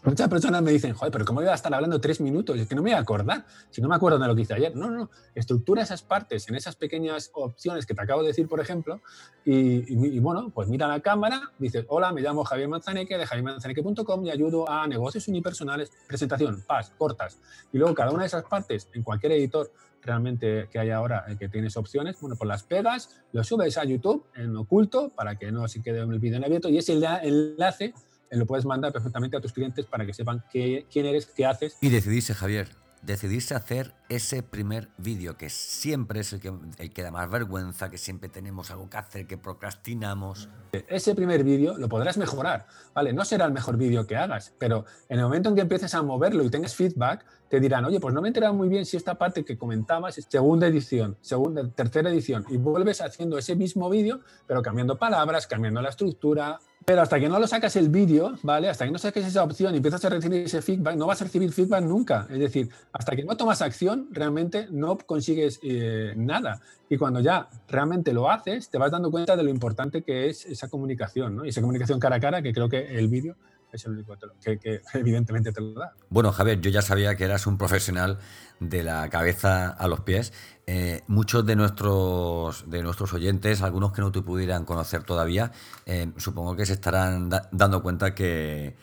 Muchas 0.03 0.29
personas 0.29 0.61
me 0.61 0.71
dicen, 0.71 0.93
joder, 0.93 1.11
pero 1.11 1.25
¿cómo 1.25 1.41
voy 1.41 1.49
a 1.49 1.53
estar 1.53 1.73
hablando 1.73 1.99
tres 1.99 2.21
minutos? 2.21 2.57
Es 2.57 2.67
que 2.67 2.75
no 2.75 2.81
me 2.81 2.91
voy 2.91 2.97
a 2.97 3.01
acordar, 3.01 3.45
si 3.69 3.81
no 3.81 3.89
me 3.89 3.95
acuerdo 3.95 4.17
de 4.17 4.27
lo 4.27 4.35
que 4.35 4.43
hice 4.43 4.53
ayer. 4.53 4.73
No, 4.73 4.89
no, 4.89 4.97
no. 4.97 5.09
Estructura 5.35 5.83
esas 5.83 6.03
partes 6.03 6.47
en 6.47 6.55
esas 6.55 6.77
pequeñas 6.77 7.31
opciones 7.33 7.85
que 7.85 7.93
te 7.93 8.01
acabo 8.01 8.21
de 8.21 8.29
decir, 8.29 8.47
por 8.47 8.61
ejemplo, 8.61 9.01
y, 9.43 10.19
bueno, 10.19 10.51
pues 10.53 10.69
mira 10.69 10.87
la 10.87 11.01
cámara, 11.01 11.51
dices, 11.57 11.85
hola, 11.89 12.13
me 12.13 12.21
llamo 12.21 12.45
Javier 12.45 12.69
Manzaneque 12.69 13.17
de 13.17 13.25
javiermanzaneque.com 13.25 14.25
y 14.25 14.31
ayudo 14.31 14.69
a 14.69 14.87
negocios 14.87 15.27
unipersonales, 15.27 15.91
presentación, 16.07 16.63
paz, 16.65 16.93
cortas. 16.97 17.39
Y 17.73 17.77
luego 17.77 17.93
cada 17.93 18.11
una 18.11 18.21
de 18.21 18.27
esas 18.27 18.43
partes, 18.45 18.87
en 18.93 19.03
cualquier 19.03 19.33
editor 19.33 19.71
realmente 20.01 20.69
que 20.71 20.79
hay 20.79 20.91
ahora 20.91 21.25
eh, 21.27 21.35
que 21.37 21.49
tienes 21.49 21.75
opciones, 21.75 22.17
bueno, 22.21 22.37
pues 22.37 22.47
las 22.47 22.63
pegas, 22.63 23.17
lo 23.33 23.43
subes 23.43 23.77
a 23.77 23.83
YouTube 23.83 24.25
en 24.35 24.55
oculto 24.55 25.09
para 25.09 25.35
que 25.37 25.51
no 25.51 25.67
se 25.67 25.81
quede 25.81 25.99
el 25.99 26.19
vídeo 26.19 26.37
en 26.37 26.45
abierto 26.45 26.69
y 26.69 26.77
ese 26.77 26.93
enlace 26.93 27.93
lo 28.31 28.45
puedes 28.45 28.65
mandar 28.65 28.91
perfectamente 28.91 29.37
a 29.37 29.41
tus 29.41 29.53
clientes 29.53 29.85
para 29.85 30.05
que 30.05 30.13
sepan 30.13 30.43
qué, 30.51 30.85
quién 30.91 31.05
eres, 31.05 31.25
qué 31.27 31.45
haces. 31.45 31.77
Y 31.81 31.89
decidirse, 31.89 32.33
Javier, 32.33 32.69
decidirse 33.01 33.55
hacer 33.55 33.93
ese 34.09 34.43
primer 34.43 34.89
vídeo, 34.97 35.37
que 35.37 35.49
siempre 35.49 36.21
es 36.21 36.33
el 36.33 36.39
que, 36.39 36.51
el 36.77 36.91
que 36.91 37.03
da 37.03 37.11
más 37.11 37.29
vergüenza, 37.29 37.89
que 37.89 37.97
siempre 37.97 38.29
tenemos 38.29 38.71
algo 38.71 38.89
que 38.89 38.97
hacer, 38.97 39.27
que 39.27 39.37
procrastinamos. 39.37 40.49
Ese 40.87 41.15
primer 41.15 41.43
vídeo 41.43 41.77
lo 41.77 41.87
podrás 41.87 42.17
mejorar, 42.17 42.67
¿vale? 42.93 43.13
No 43.13 43.23
será 43.25 43.45
el 43.45 43.53
mejor 43.53 43.77
vídeo 43.77 44.05
que 44.05 44.15
hagas, 44.15 44.53
pero 44.57 44.85
en 45.07 45.19
el 45.19 45.25
momento 45.25 45.49
en 45.49 45.55
que 45.55 45.61
empieces 45.61 45.93
a 45.93 46.01
moverlo 46.01 46.43
y 46.43 46.49
tengas 46.49 46.75
feedback, 46.75 47.25
te 47.49 47.59
dirán, 47.59 47.83
oye, 47.85 47.99
pues 47.99 48.13
no 48.13 48.21
me 48.21 48.27
he 48.27 48.29
enterado 48.29 48.53
muy 48.53 48.69
bien 48.69 48.85
si 48.85 48.95
esta 48.95 49.15
parte 49.15 49.43
que 49.43 49.57
comentabas 49.57 50.17
es 50.17 50.27
segunda 50.29 50.67
edición, 50.67 51.17
segunda, 51.21 51.67
tercera 51.69 52.09
edición, 52.09 52.45
y 52.49 52.57
vuelves 52.57 53.01
haciendo 53.01 53.37
ese 53.37 53.55
mismo 53.55 53.89
vídeo, 53.89 54.19
pero 54.47 54.61
cambiando 54.61 54.97
palabras, 54.97 55.47
cambiando 55.47 55.81
la 55.81 55.89
estructura, 55.89 56.59
pero 56.85 57.01
hasta 57.01 57.19
que 57.19 57.27
no 57.27 57.39
lo 57.39 57.47
sacas 57.47 57.75
el 57.75 57.89
vídeo, 57.89 58.35
¿vale? 58.41 58.69
Hasta 58.69 58.85
que 58.85 58.91
no 58.91 58.97
saques 58.97 59.25
esa 59.25 59.43
opción 59.43 59.73
y 59.73 59.77
empiezas 59.77 60.03
a 60.05 60.09
recibir 60.09 60.41
ese 60.41 60.61
feedback, 60.61 60.95
no 60.95 61.07
vas 61.07 61.21
a 61.21 61.25
recibir 61.25 61.51
feedback 61.51 61.83
nunca. 61.83 62.25
Es 62.29 62.39
decir, 62.39 62.69
hasta 62.93 63.15
que 63.15 63.23
no 63.23 63.35
tomas 63.35 63.61
acción, 63.61 64.07
realmente 64.11 64.67
no 64.71 64.97
consigues 64.97 65.59
eh, 65.61 66.13
nada. 66.15 66.61
Y 66.89 66.97
cuando 66.97 67.19
ya 67.19 67.49
realmente 67.67 68.13
lo 68.13 68.31
haces, 68.31 68.69
te 68.69 68.77
vas 68.77 68.91
dando 68.91 69.11
cuenta 69.11 69.35
de 69.35 69.43
lo 69.43 69.49
importante 69.49 70.01
que 70.03 70.29
es 70.29 70.45
esa 70.45 70.67
comunicación, 70.67 71.35
¿no? 71.35 71.45
Y 71.45 71.49
esa 71.49 71.61
comunicación 71.61 71.99
cara 71.99 72.15
a 72.15 72.19
cara, 72.19 72.41
que 72.41 72.53
creo 72.53 72.69
que 72.69 72.97
el 72.97 73.07
vídeo 73.07 73.35
es 73.71 73.85
el 73.85 73.93
único 73.93 74.15
que, 74.41 74.81
evidentemente 74.93 75.51
te 75.51 75.61
lo 75.61 75.73
da. 75.73 75.93
Bueno, 76.09 76.31
Javier, 76.31 76.61
yo 76.61 76.69
ya 76.69 76.81
sabía 76.81 77.15
que 77.15 77.23
eras 77.23 77.47
un 77.47 77.57
profesional 77.57 78.19
de 78.59 78.83
la 78.83 79.09
cabeza 79.09 79.69
a 79.69 79.87
los 79.87 80.01
pies. 80.01 80.33
Eh, 80.67 81.01
muchos 81.07 81.45
de 81.45 81.55
nuestros, 81.55 82.69
de 82.69 82.83
nuestros 82.83 83.13
oyentes, 83.13 83.61
algunos 83.61 83.91
que 83.91 84.01
no 84.01 84.11
te 84.11 84.21
pudieran 84.21 84.65
conocer 84.65 85.03
todavía, 85.03 85.51
eh, 85.85 86.11
supongo 86.17 86.55
que 86.55 86.65
se 86.65 86.73
estarán 86.73 87.29
dando 87.51 87.81
cuenta 87.81 88.13
que, 88.13 88.75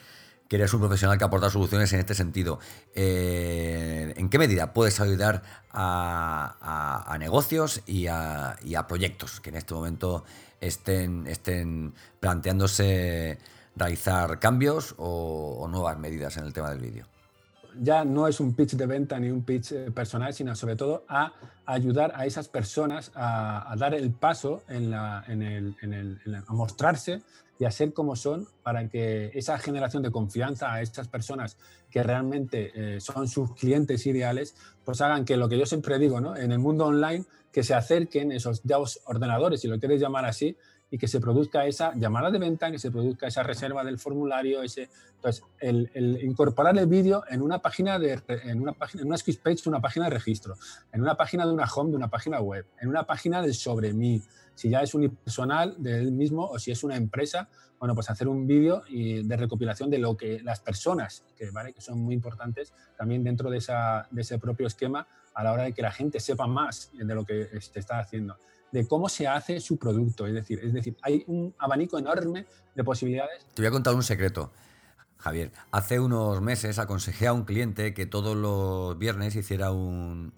eres 0.49 0.73
un 0.73 0.81
profesional 0.81 1.19
que 1.19 1.25
aporta 1.25 1.51
soluciones 1.51 1.93
en 1.93 2.01
este 2.01 2.15
sentido. 2.15 2.61
Eh, 2.95 4.15
¿En 4.17 4.31
qué 4.31 4.39
medida 4.39 4.73
puedes 4.73 5.01
ayudar 5.01 5.43
a, 5.71 7.17
negocios 7.19 7.83
y 7.85 8.07
a, 8.07 8.57
proyectos 8.89 9.41
que 9.41 9.51
en 9.51 9.57
este 9.57 9.75
momento 9.75 10.25
estén, 10.61 11.27
estén 11.27 11.95
planteándose 12.21 13.39
realizar 13.77 14.39
cambios 14.39 14.95
o, 14.99 15.69
nuevas 15.71 15.99
medidas 15.99 16.37
en 16.37 16.45
el 16.45 16.53
tema 16.53 16.71
del 16.71 16.81
vídeo? 16.81 17.07
Ya 17.79 18.05
no 18.05 18.27
es 18.27 18.41
un 18.41 18.55
pitch 18.55 18.73
de 18.73 18.87
venta 18.87 19.19
ni 19.21 19.31
un 19.31 19.43
pitch 19.43 19.73
eh, 19.73 19.91
personal, 19.91 20.33
sino 20.33 20.57
sobre 20.57 20.77
todo 20.77 21.05
a 21.09 21.33
ayudar 21.67 22.13
a 22.15 22.25
esas 22.25 22.49
personas 22.49 23.13
a, 23.15 23.75
dar 23.79 23.95
el 23.95 24.13
paso 24.13 24.63
en, 24.69 24.91
la, 24.91 25.23
en, 25.29 25.43
el, 25.43 25.77
en, 25.83 25.93
el, 25.93 26.19
a 26.47 26.53
mostrarse 26.55 27.21
y 27.59 27.65
a 27.65 27.71
ser 27.71 27.93
como 27.93 28.17
son 28.17 28.47
para 28.63 28.89
que 28.89 29.31
esa 29.35 29.59
generación 29.59 30.03
de 30.03 30.11
confianza 30.11 30.73
a 30.73 30.81
estas 30.81 31.09
personas 31.09 31.59
que 31.91 32.03
realmente 32.03 32.73
eh, 32.75 33.01
son 33.01 33.29
sus 33.29 33.55
clientes 33.55 34.07
ideales, 34.07 34.55
pues 34.85 35.01
hagan 35.01 35.25
que 35.25 35.37
lo 35.37 35.49
que 35.49 35.59
yo 35.59 35.67
siempre 35.67 35.99
digo, 35.99 36.21
¿no? 36.21 36.37
en 36.37 36.53
el 36.53 36.59
mundo 36.59 36.87
online, 36.87 37.25
que 37.53 37.63
se 37.63 37.75
acerquen 37.75 38.33
esos 38.33 38.67
dos 38.67 39.01
ordenadores, 39.07 39.61
si 39.61 39.69
lo 39.69 39.79
quieres 39.79 40.01
llamar 40.01 40.27
así, 40.27 40.57
y 40.91 40.99
que 40.99 41.09
se 41.09 41.21
produzca 41.21 41.67
esa 41.67 41.95
llamada 41.95 42.31
de 42.31 42.39
venta, 42.39 42.71
que 42.71 42.79
se 42.79 42.91
produzca 42.91 43.27
esa 43.27 43.43
reserva 43.43 43.85
del 43.85 43.99
formulario, 43.99 44.63
ese, 44.63 44.89
entonces 45.17 45.45
el, 45.59 45.91
incorporar 46.23 46.79
el 46.79 46.87
vídeo 46.87 47.25
en 47.29 47.43
una 47.43 47.61
página 47.61 47.99
de 47.99 48.21
en 48.45 48.61
una 48.61 48.73
página 48.73 49.03
en 49.03 49.09
una 49.09 49.19
squeeze 49.19 49.41
page, 49.43 49.69
una 49.69 49.81
página 49.81 50.07
de 50.07 50.13
registro, 50.13 50.55
en 50.93 51.03
una 51.03 51.17
página 51.17 51.45
de 51.45 51.53
una 51.53 51.65
home, 51.65 51.91
de 51.91 51.97
una 51.97 52.09
página 52.09 52.41
web, 52.41 52.67
en 52.81 52.89
una 52.89 53.05
página 53.05 53.43
del 53.43 53.55
sobre 53.55 53.93
mí, 53.93 54.23
si 54.55 54.71
ya 54.71 54.83
es 54.83 54.95
unipersonal 54.95 55.75
del 55.79 56.13
mismo 56.13 56.45
o 56.45 56.59
si 56.59 56.71
es 56.71 56.85
una 56.85 56.97
empresa, 56.97 57.49
bueno, 57.79 57.95
pues 57.95 58.09
hacer 58.09 58.29
un 58.29 58.47
vídeo 58.47 58.83
de 58.89 59.37
recopilación 59.37 59.91
de 59.91 59.99
lo 59.99 60.17
que 60.17 60.41
las 60.43 60.61
personas, 60.61 61.25
que, 61.37 61.51
¿vale? 61.51 61.75
que 61.75 61.83
son 61.83 61.99
muy 61.99 62.15
importantes 62.15 62.73
también 62.97 63.23
dentro 63.23 63.51
de, 63.51 63.59
esa, 63.59 64.09
de 64.11 64.23
ese 64.23 64.39
propio 64.39 64.67
esquema 64.67 65.07
a 65.35 65.45
la 65.45 65.53
hora 65.53 65.65
de 65.65 65.75
que 65.75 65.83
la 65.83 65.93
gente 65.93 66.21
sepa 66.21 66.47
más 66.47 66.91
de 66.95 67.15
lo 67.15 67.25
que 67.27 67.61
se 67.61 67.79
está 67.79 67.99
haciendo 67.99 68.39
de 68.73 68.87
cómo 68.87 69.09
se 69.09 69.27
hace 69.27 69.61
su 69.61 69.79
producto. 69.79 70.27
Es 70.27 70.35
decir, 70.35 70.61
es 70.63 70.73
decir, 70.73 70.97
hay 71.03 71.25
un 71.27 71.55
abanico 71.59 71.99
enorme 71.99 72.47
de 72.75 72.85
posibilidades. 72.85 73.47
Te 73.55 73.63
voy 73.63 73.69
a 73.69 73.71
contar 73.71 73.95
un 73.95 74.03
secreto. 74.03 74.51
Javier, 75.19 75.51
hace 75.73 75.99
unos 75.99 76.41
meses 76.43 76.79
aconsejé 76.79 77.27
a 77.27 77.33
un 77.33 77.45
cliente 77.45 77.95
que 77.95 78.07
todos 78.07 78.37
los 78.37 78.99
viernes 78.99 79.35
hiciera 79.35 79.73
un, 79.73 80.33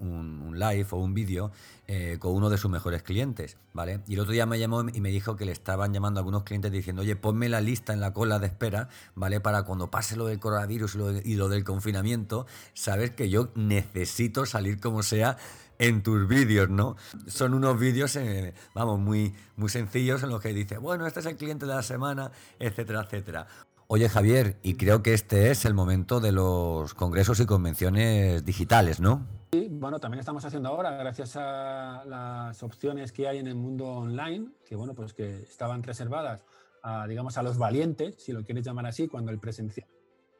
live 0.55 0.87
o 0.93 0.97
un 0.97 1.15
vídeo 1.15 1.51
eh, 1.87 2.17
con 2.19 2.33
uno 2.33 2.49
de 2.49 2.59
sus 2.59 2.71
mejores 2.71 3.03
clientes, 3.03 3.57
¿vale? 3.73 4.01
Y 4.07 4.15
el 4.15 4.21
otro 4.21 4.33
día 4.33 4.47
me 4.47 4.59
llamó 4.59 4.83
y 4.89 5.01
me 5.01 5.11
dijo 5.11 5.37
que 5.37 5.45
le 5.45 5.53
estaban 5.53 5.93
llamando 5.93 6.19
a 6.19 6.23
algunos 6.23 6.45
clientes 6.45 6.73
diciendo, 6.73 7.03
oye, 7.03 7.17
ponme 7.17 7.49
la 7.49 7.61
lista 7.61 7.93
en 7.93 8.01
la 8.01 8.13
cola 8.13 8.39
de 8.39 8.47
espera, 8.47 8.89
¿vale? 9.15 9.41
Para 9.41 9.65
cuando 9.65 9.91
pase 9.91 10.17
lo 10.17 10.27
del 10.27 10.39
coronavirus 10.39 10.95
y 10.95 10.99
lo, 10.99 11.13
y 11.13 11.35
lo 11.35 11.49
del 11.49 11.65
confinamiento, 11.65 12.47
sabes 12.73 13.11
que 13.11 13.29
yo 13.29 13.51
necesito 13.57 14.47
salir 14.47 14.81
como 14.81 15.03
sea 15.03 15.37
en 15.79 16.03
tus 16.03 16.27
vídeos, 16.27 16.69
¿no? 16.69 16.97
Son 17.27 17.55
unos 17.55 17.79
vídeos, 17.79 18.15
eh, 18.17 18.55
vamos, 18.75 18.99
muy, 18.99 19.35
muy 19.57 19.69
sencillos 19.69 20.23
en 20.23 20.31
los 20.31 20.41
que 20.41 20.53
dice, 20.53 20.79
bueno, 20.79 21.07
este 21.07 21.21
es 21.21 21.27
el 21.27 21.37
cliente 21.37 21.67
de 21.67 21.75
la 21.75 21.83
semana, 21.83 22.31
etcétera, 22.59 23.03
etcétera. 23.03 23.47
Oye 23.91 24.09
Javier, 24.11 24.59
y 24.63 24.75
creo 24.75 25.03
que 25.03 25.15
este 25.15 25.51
es 25.51 25.65
el 25.65 25.73
momento 25.73 26.21
de 26.21 26.31
los 26.31 26.93
congresos 26.93 27.41
y 27.41 27.47
convenciones 27.47 28.45
digitales, 28.45 29.01
¿no? 29.01 29.27
Sí, 29.51 29.69
bueno, 29.71 29.99
también 29.99 30.21
estamos 30.21 30.45
haciendo 30.45 30.69
ahora, 30.69 30.91
gracias 30.91 31.37
a 31.37 32.05
las 32.05 32.63
opciones 32.63 33.13
que 33.13 33.29
hay 33.29 33.39
en 33.39 33.47
el 33.47 33.55
mundo 33.55 33.87
online, 33.87 34.51
que 34.67 34.77
bueno, 34.77 34.95
pues 34.95 35.15
que 35.15 35.43
estaban 35.45 35.83
reservadas 35.83 36.45
a, 36.83 37.07
digamos, 37.07 37.39
a 37.39 37.43
los 37.43 37.57
valientes, 37.57 38.17
si 38.19 38.33
lo 38.33 38.45
quieres 38.45 38.67
llamar 38.67 38.85
así, 38.85 39.09
cuando 39.09 39.31
el 39.31 39.39
presencial, 39.39 39.89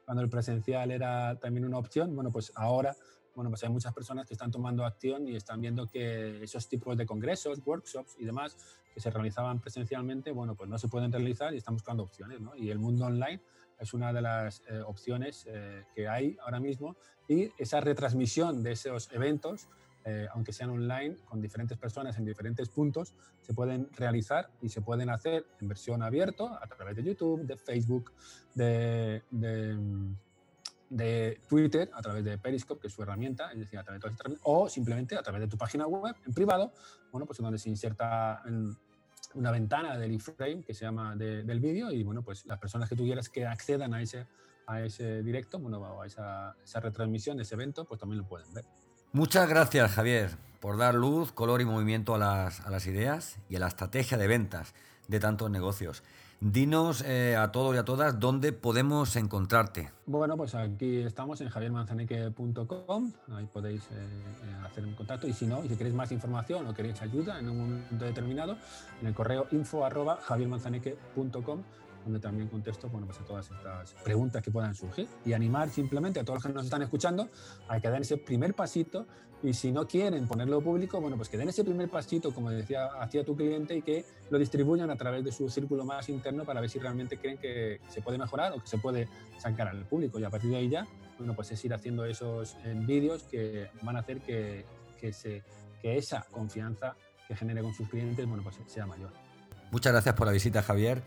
cuando 0.05 0.21
el 0.21 0.29
presencial 0.29 0.91
era 0.91 1.39
también 1.39 1.65
una 1.65 1.79
opción, 1.79 2.13
bueno, 2.13 2.31
pues 2.31 2.51
ahora 2.55 2.95
bueno, 3.39 3.51
pues 3.51 3.63
hay 3.63 3.69
muchas 3.69 3.93
personas 3.93 4.27
que 4.27 4.33
están 4.33 4.51
tomando 4.51 4.83
acción 4.83 5.25
y 5.25 5.37
están 5.37 5.61
viendo 5.61 5.87
que 5.87 6.43
esos 6.43 6.67
tipos 6.67 6.97
de 6.97 7.05
congresos, 7.05 7.61
workshops 7.65 8.17
y 8.19 8.25
demás 8.25 8.57
que 8.93 8.99
se 8.99 9.09
realizaban 9.09 9.61
presencialmente, 9.61 10.31
bueno, 10.31 10.55
pues 10.55 10.69
no 10.69 10.77
se 10.77 10.89
pueden 10.89 11.09
realizar 11.09 11.53
y 11.53 11.57
están 11.57 11.75
buscando 11.75 12.03
opciones, 12.03 12.41
¿no? 12.41 12.53
Y 12.57 12.69
el 12.69 12.79
mundo 12.79 13.05
online 13.05 13.39
es 13.79 13.93
una 13.93 14.11
de 14.11 14.21
las 14.21 14.61
eh, 14.67 14.81
opciones 14.85 15.45
eh, 15.47 15.85
que 15.95 16.09
hay 16.09 16.35
ahora 16.43 16.59
mismo 16.59 16.97
y 17.29 17.49
esa 17.57 17.79
retransmisión 17.79 18.61
de 18.61 18.73
esos 18.73 19.09
eventos, 19.13 19.69
eh, 20.03 20.27
aunque 20.33 20.51
sean 20.51 20.71
online, 20.71 21.15
con 21.23 21.39
diferentes 21.39 21.77
personas 21.77 22.17
en 22.17 22.25
diferentes 22.25 22.67
puntos, 22.67 23.13
se 23.39 23.53
pueden 23.53 23.87
realizar 23.95 24.49
y 24.61 24.67
se 24.67 24.81
pueden 24.81 25.09
hacer 25.09 25.45
en 25.61 25.69
versión 25.69 26.03
abierta 26.03 26.59
a 26.61 26.67
través 26.67 26.97
de 26.97 27.03
YouTube, 27.03 27.43
de 27.43 27.55
Facebook, 27.55 28.11
de 28.53 29.23
de 29.31 29.77
Twitter 31.47 31.89
a 31.93 32.01
través 32.01 32.23
de 32.23 32.37
Periscope, 32.37 32.81
que 32.81 32.87
es 32.87 32.93
su 32.93 33.03
herramienta, 33.03 33.51
es 33.51 33.59
decir, 33.59 33.77
a 33.77 33.83
través 33.83 34.01
de 34.01 34.37
o 34.43 34.67
simplemente 34.69 35.15
a 35.15 35.21
través 35.21 35.41
de 35.41 35.47
tu 35.47 35.57
página 35.57 35.85
web 35.85 36.15
en 36.25 36.33
privado, 36.33 36.73
bueno, 37.11 37.25
pues 37.25 37.39
donde 37.39 37.59
se 37.59 37.69
inserta 37.69 38.41
una 39.35 39.51
ventana 39.51 39.97
del 39.97 40.11
iframe 40.13 40.63
que 40.63 40.73
se 40.73 40.85
llama 40.85 41.15
del 41.15 41.59
vídeo 41.59 41.91
y 41.91 42.03
bueno, 42.03 42.23
pues 42.23 42.45
las 42.45 42.57
personas 42.57 42.89
que 42.89 42.95
tú 42.95 43.03
quieras 43.03 43.29
que 43.29 43.45
accedan 43.45 43.93
a 43.93 44.01
ese, 44.01 44.27
a 44.65 44.81
ese 44.81 45.21
directo, 45.21 45.59
bueno, 45.59 46.01
a 46.01 46.05
esa, 46.07 46.55
esa 46.63 46.79
retransmisión 46.79 47.37
de 47.37 47.43
ese 47.43 47.55
evento, 47.55 47.85
pues 47.85 47.99
también 47.99 48.19
lo 48.21 48.27
pueden 48.27 48.51
ver. 48.53 48.65
Muchas 49.11 49.47
gracias, 49.47 49.91
Javier, 49.91 50.31
por 50.59 50.77
dar 50.77 50.95
luz, 50.95 51.31
color 51.31 51.61
y 51.61 51.65
movimiento 51.65 52.15
a 52.15 52.17
las, 52.17 52.61
a 52.61 52.69
las 52.69 52.87
ideas 52.87 53.37
y 53.49 53.55
a 53.55 53.59
la 53.59 53.67
estrategia 53.67 54.17
de 54.17 54.27
ventas 54.27 54.73
de 55.07 55.19
tantos 55.19 55.49
negocios. 55.49 56.03
Dinos 56.41 57.03
eh, 57.05 57.35
a 57.35 57.51
todos 57.51 57.75
y 57.75 57.77
a 57.77 57.83
todas 57.83 58.17
dónde 58.17 58.53
podemos 58.53 59.17
encontrarte. 59.17 59.91
Bueno, 60.05 60.37
pues 60.37 60.55
aquí 60.55 60.99
estamos 60.99 61.41
en 61.41 61.49
javiermanzaneque.com, 61.49 63.11
ahí 63.35 63.45
podéis 63.51 63.81
eh, 63.91 63.95
eh, 63.95 64.65
hacer 64.65 64.85
un 64.85 64.95
contacto 64.95 65.27
y 65.27 65.33
si 65.33 65.45
no, 65.47 65.65
y 65.65 65.67
si 65.67 65.75
queréis 65.75 65.93
más 65.93 66.13
información 66.13 66.65
o 66.65 66.73
queréis 66.73 67.01
ayuda 67.01 67.39
en 67.39 67.49
un 67.49 67.57
momento 67.57 68.05
determinado, 68.05 68.55
en 69.01 69.07
el 69.07 69.13
correo 69.13 69.47
info 69.51 69.83
javiermanzaneque.com 70.21 71.61
donde 72.03 72.19
también 72.19 72.47
contesto 72.47 72.89
bueno, 72.89 73.07
pues 73.07 73.19
a 73.19 73.25
todas 73.25 73.49
estas 73.51 73.93
preguntas 74.03 74.41
que 74.41 74.51
puedan 74.51 74.73
surgir 74.75 75.07
y 75.25 75.33
animar 75.33 75.69
simplemente 75.69 76.19
a 76.19 76.23
todos 76.23 76.37
los 76.37 76.43
que 76.43 76.53
nos 76.53 76.65
están 76.65 76.81
escuchando 76.81 77.29
a 77.67 77.79
que 77.79 77.89
den 77.89 78.01
ese 78.01 78.17
primer 78.17 78.53
pasito 78.53 79.05
y 79.41 79.53
si 79.53 79.71
no 79.71 79.87
quieren 79.87 80.27
ponerlo 80.27 80.61
público, 80.61 80.99
bueno, 80.99 81.15
pues 81.15 81.29
que 81.29 81.37
den 81.37 81.47
ese 81.47 81.63
primer 81.63 81.89
pasito, 81.89 82.33
como 82.33 82.49
decía, 82.49 82.87
hacia 82.99 83.23
tu 83.23 83.35
cliente 83.35 83.75
y 83.75 83.81
que 83.81 84.05
lo 84.29 84.37
distribuyan 84.37 84.89
a 84.89 84.97
través 84.97 85.23
de 85.23 85.31
su 85.31 85.49
círculo 85.49 85.85
más 85.85 86.09
interno 86.09 86.43
para 86.43 86.59
ver 86.59 86.69
si 86.69 86.79
realmente 86.79 87.17
creen 87.17 87.37
que 87.37 87.79
se 87.87 88.01
puede 88.01 88.17
mejorar 88.17 88.51
o 88.53 88.59
que 88.59 88.67
se 88.67 88.77
puede 88.77 89.07
sacar 89.37 89.69
al 89.69 89.85
público 89.85 90.19
y 90.19 90.25
a 90.25 90.29
partir 90.29 90.49
de 90.49 90.57
ahí 90.57 90.69
ya, 90.69 90.85
bueno, 91.17 91.35
pues 91.35 91.51
es 91.51 91.63
ir 91.63 91.73
haciendo 91.73 92.03
esos 92.05 92.55
eh, 92.65 92.73
vídeos 92.75 93.23
que 93.23 93.69
van 93.81 93.95
a 93.95 93.99
hacer 93.99 94.19
que, 94.21 94.65
que, 94.99 95.13
se, 95.13 95.43
que 95.81 95.97
esa 95.97 96.25
confianza 96.31 96.95
que 97.27 97.35
genere 97.35 97.61
con 97.61 97.73
sus 97.73 97.87
clientes, 97.87 98.25
bueno, 98.27 98.43
pues 98.43 98.57
sea 98.67 98.85
mayor. 98.85 99.11
Muchas 99.71 99.93
gracias 99.93 100.15
por 100.15 100.27
la 100.27 100.33
visita, 100.33 100.61
Javier. 100.63 101.01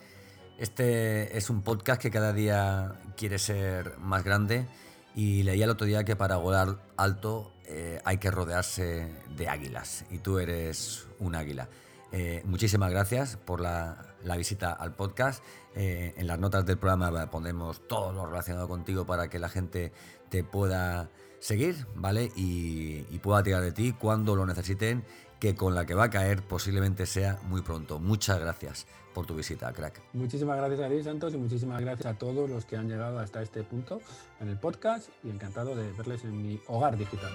Este 0.58 1.36
es 1.36 1.50
un 1.50 1.62
podcast 1.62 2.00
que 2.00 2.10
cada 2.10 2.32
día 2.32 2.94
quiere 3.16 3.38
ser 3.38 3.98
más 3.98 4.22
grande 4.22 4.66
y 5.14 5.42
leía 5.42 5.64
el 5.64 5.70
otro 5.70 5.86
día 5.86 6.04
que 6.04 6.14
para 6.14 6.36
volar 6.36 6.78
alto 6.96 7.52
eh, 7.64 8.00
hay 8.04 8.18
que 8.18 8.30
rodearse 8.30 9.12
de 9.36 9.48
águilas 9.48 10.04
y 10.10 10.18
tú 10.18 10.38
eres 10.38 11.06
un 11.18 11.34
águila. 11.34 11.68
Eh, 12.12 12.42
muchísimas 12.44 12.90
gracias 12.90 13.36
por 13.36 13.60
la, 13.60 14.14
visita 14.36 14.72
al 14.72 14.94
podcast. 14.94 15.42
Eh, 15.74 16.14
en 16.18 16.26
las 16.26 16.38
notas 16.38 16.66
del 16.66 16.76
programa 16.76 17.30
pondremos 17.30 17.88
todo 17.88 18.12
lo 18.12 18.26
relacionado 18.26 18.68
contigo 18.68 19.06
para 19.06 19.28
que 19.28 19.38
la 19.38 19.48
gente 19.48 19.92
te 20.28 20.44
pueda 20.44 21.08
seguir, 21.40 21.86
¿vale? 21.94 22.30
Y, 22.36 23.06
y 23.10 23.18
pueda 23.20 23.42
tirar 23.42 23.62
de 23.62 23.72
ti 23.72 23.92
cuando 23.98 24.36
lo 24.36 24.46
necesiten, 24.46 25.04
que 25.42 25.56
con 25.56 25.74
la 25.74 25.84
que 25.84 25.94
va 25.94 26.04
a 26.04 26.10
caer 26.10 26.40
posiblemente 26.40 27.04
sea 27.04 27.36
muy 27.48 27.62
pronto. 27.62 27.98
Muchas 27.98 28.38
gracias 28.38 28.86
por 29.12 29.26
tu 29.26 29.34
visita, 29.34 29.72
crack. 29.72 30.00
Muchísimas 30.12 30.56
gracias 30.56 30.78
a 30.78 30.88
ti, 30.88 31.02
Santos, 31.02 31.34
y 31.34 31.36
muchísimas 31.36 31.80
gracias 31.80 32.06
a 32.06 32.16
todos 32.16 32.48
los 32.48 32.64
que 32.64 32.76
han 32.76 32.88
llegado 32.88 33.18
hasta 33.18 33.42
este 33.42 33.64
punto 33.64 34.00
en 34.38 34.50
el 34.50 34.56
podcast 34.56 35.08
y 35.24 35.30
encantado 35.30 35.74
de 35.74 35.90
verles 35.94 36.22
en 36.22 36.40
mi 36.40 36.60
hogar 36.68 36.96
digital. 36.96 37.32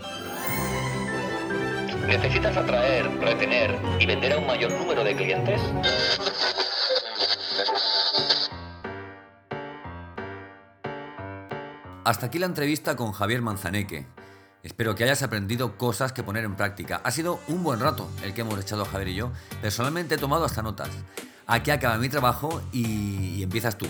¿Necesitas 2.08 2.56
atraer, 2.56 3.13
retener 3.20 3.78
y 4.00 4.06
vender 4.06 4.32
a 4.32 4.38
un 4.38 4.48
mayor 4.48 4.72
número 4.72 5.04
de 5.04 5.13
clientes? 5.13 5.60
Hasta 12.06 12.28
aquí 12.28 12.39
la 12.39 12.46
entrevista 12.46 12.96
con 12.96 13.12
Javier 13.12 13.41
Manzaneque. 13.41 14.08
Espero 14.67 14.95
que 14.95 15.06
hayas 15.06 15.23
aprendido 15.23 15.77
cosas 15.77 16.12
que 16.12 16.23
poner 16.23 16.43
en 16.43 16.56
práctica. 16.56 17.01
Ha 17.03 17.12
sido 17.12 17.39
un 17.47 17.63
buen 17.63 17.80
rato 17.80 18.12
el 18.23 18.34
que 18.34 18.41
hemos 18.41 18.60
echado 18.60 18.84
Javier 18.84 19.08
y 19.08 19.15
yo. 19.15 19.32
Personalmente 19.62 20.15
he 20.15 20.17
tomado 20.17 20.43
hasta 20.43 20.62
notas 20.62 20.89
aquí 21.47 21.71
acaba 21.71 21.97
mi 21.97 22.10
trabajo 22.10 22.62
y, 22.71 23.41
empiezas 23.41 23.77
tú. 23.77 23.88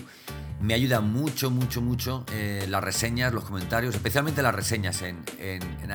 Me 0.61 0.73
ayuda 0.73 1.01
mucho, 1.01 1.51
mucho, 1.51 1.81
mucho 1.81 2.25
eh, 2.31 2.65
las 2.69 2.83
reseñas, 2.83 3.33
los 3.33 3.43
comentarios, 3.43 3.95
especialmente 3.95 4.41
las 4.41 4.55
reseñas 4.55 5.01
en, 5.01 5.23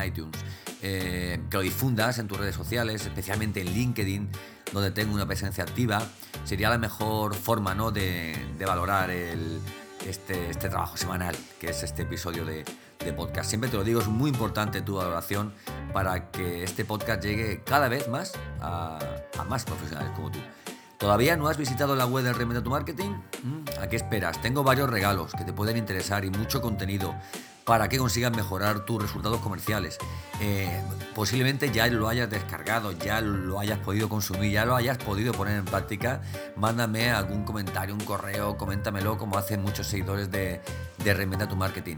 iTunes. 0.05 0.37
Eh, 0.81 1.41
que 1.49 1.57
lo 1.57 1.63
difundas 1.63 2.19
en 2.19 2.27
tus 2.27 2.37
redes 2.37 2.55
sociales, 2.55 3.05
especialmente 3.05 3.61
en 3.61 3.73
LinkedIn, 3.73 4.29
donde 4.73 4.91
tengo 4.91 5.13
una 5.13 5.25
presencia 5.25 5.63
activa. 5.63 6.01
Sería 6.43 6.69
la 6.69 6.77
mejor 6.77 7.35
forma 7.35 7.73
¿no? 7.73 7.91
de, 7.91 8.35
valorar 8.65 9.09
este, 9.11 10.49
este, 10.49 10.69
trabajo 10.69 10.97
semanal, 10.97 11.35
que 11.59 11.69
es 11.69 11.83
este 11.83 12.03
episodio 12.03 12.45
de, 12.45 12.63
podcast. 13.11 13.49
Siempre 13.49 13.69
te 13.69 13.75
lo 13.75 13.83
digo, 13.83 13.99
es 13.99 14.07
muy 14.07 14.29
importante 14.29 14.81
tu 14.81 14.95
valoración 14.95 15.53
para 15.91 16.31
que 16.31 16.63
este 16.63 16.85
podcast 16.85 17.21
llegue 17.21 17.63
cada 17.65 17.89
vez 17.89 18.07
más 18.07 18.33
a 18.61 18.99
más 19.49 19.65
profesionales 19.65 20.11
como 20.15 20.31
tú. 20.31 20.39
¿Todavía 21.03 21.35
no 21.35 21.49
has 21.49 21.57
visitado 21.57 21.97
la 21.97 22.05
web 22.05 22.23
de 22.23 22.31
Reinventa 22.31 22.63
tu 22.63 22.69
Marketing? 22.69 23.09
Mm, 23.43 23.81
¿A 23.81 23.87
qué 23.87 23.97
esperas? 23.97 24.41
Tengo 24.41 24.63
varios 24.63 24.89
regalos 24.89 25.33
que 25.33 25.43
te 25.43 25.51
pueden 25.51 25.75
interesar 25.75 26.23
y 26.23 26.29
mucho 26.29 26.61
contenido 26.61 27.13
para 27.65 27.89
que 27.89 27.97
consigas 27.97 28.33
mejorar 28.33 28.85
tus 28.85 29.01
resultados 29.01 29.41
comerciales. 29.41 29.97
Eh, 30.39 30.81
posiblemente 31.13 31.71
ya 31.71 31.87
lo 31.87 32.07
hayas 32.07 32.29
descargado, 32.29 32.93
ya 32.93 33.19
lo 33.19 33.59
hayas 33.59 33.79
podido 33.79 34.07
consumir, 34.07 34.53
ya 34.53 34.63
lo 34.63 34.77
hayas 34.77 34.97
podido 34.97 35.33
poner 35.33 35.57
en 35.57 35.65
práctica. 35.65 36.21
Mándame 36.55 37.11
algún 37.11 37.43
comentario, 37.43 37.93
un 37.93 38.05
correo, 38.05 38.55
coméntamelo 38.55 39.17
como 39.17 39.37
hacen 39.37 39.61
muchos 39.61 39.87
seguidores 39.87 40.31
de, 40.31 40.61
de 41.03 41.13
Reinventa 41.13 41.49
tu 41.49 41.57
Marketing. 41.57 41.97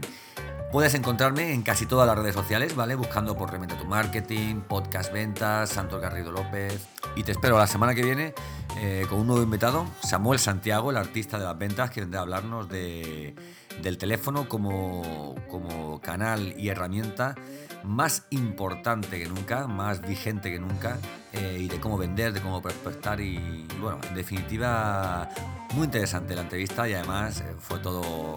Puedes 0.72 0.94
encontrarme 0.94 1.52
en 1.52 1.62
casi 1.62 1.86
todas 1.86 2.06
las 2.06 2.18
redes 2.18 2.34
sociales, 2.34 2.74
¿vale? 2.74 2.96
Buscando 2.96 3.36
por 3.36 3.50
Reinventa 3.50 3.78
tu 3.78 3.86
Marketing, 3.86 4.56
Podcast 4.62 5.12
Ventas, 5.12 5.70
Santos 5.70 6.00
Garrido 6.00 6.32
López. 6.32 6.86
Y 7.14 7.22
te 7.22 7.32
espero 7.32 7.56
la 7.56 7.66
semana 7.66 7.94
que 7.94 8.02
viene 8.02 8.34
eh, 8.78 9.06
con 9.08 9.20
un 9.20 9.28
nuevo 9.28 9.42
invitado, 9.42 9.86
Samuel 10.02 10.38
Santiago, 10.38 10.90
el 10.90 10.96
artista 10.96 11.38
de 11.38 11.44
las 11.44 11.56
ventas, 11.56 11.90
que 11.90 12.00
vendrá 12.00 12.20
a 12.20 12.22
hablarnos 12.22 12.68
de, 12.68 13.34
del 13.80 13.96
teléfono 13.96 14.48
como, 14.48 15.36
como 15.48 16.00
canal 16.00 16.54
y 16.58 16.68
herramienta 16.68 17.36
más 17.84 18.24
importante 18.30 19.18
que 19.18 19.28
nunca, 19.28 19.68
más 19.68 20.00
vigente 20.02 20.50
que 20.50 20.58
nunca, 20.58 20.98
eh, 21.32 21.58
y 21.60 21.68
de 21.68 21.78
cómo 21.78 21.96
vender, 21.96 22.32
de 22.32 22.40
cómo 22.40 22.60
prospectar 22.60 23.20
y, 23.20 23.66
bueno, 23.80 23.98
en 24.08 24.14
definitiva, 24.14 25.28
muy 25.74 25.84
interesante 25.84 26.34
la 26.34 26.42
entrevista 26.42 26.88
y 26.88 26.94
además 26.94 27.40
eh, 27.40 27.54
fue 27.58 27.78
todo 27.78 28.34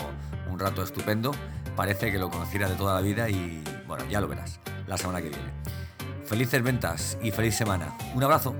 un 0.50 0.60
rato 0.60 0.84
estupendo. 0.84 1.32
Parece 1.76 2.12
que 2.12 2.18
lo 2.18 2.30
conociera 2.30 2.70
de 2.70 2.76
toda 2.76 2.96
la 2.96 3.02
vida 3.02 3.30
y, 3.30 3.64
bueno, 3.88 4.04
ya 4.10 4.22
lo 4.22 4.28
verás 4.28 4.60
la 4.88 4.98
semana 4.98 5.22
que 5.22 5.30
viene. 5.30 5.52
Felices 6.26 6.62
ventas 6.62 7.18
y 7.22 7.32
feliz 7.32 7.56
semana. 7.56 7.98
Un 8.14 8.24
abrazo. 8.24 8.56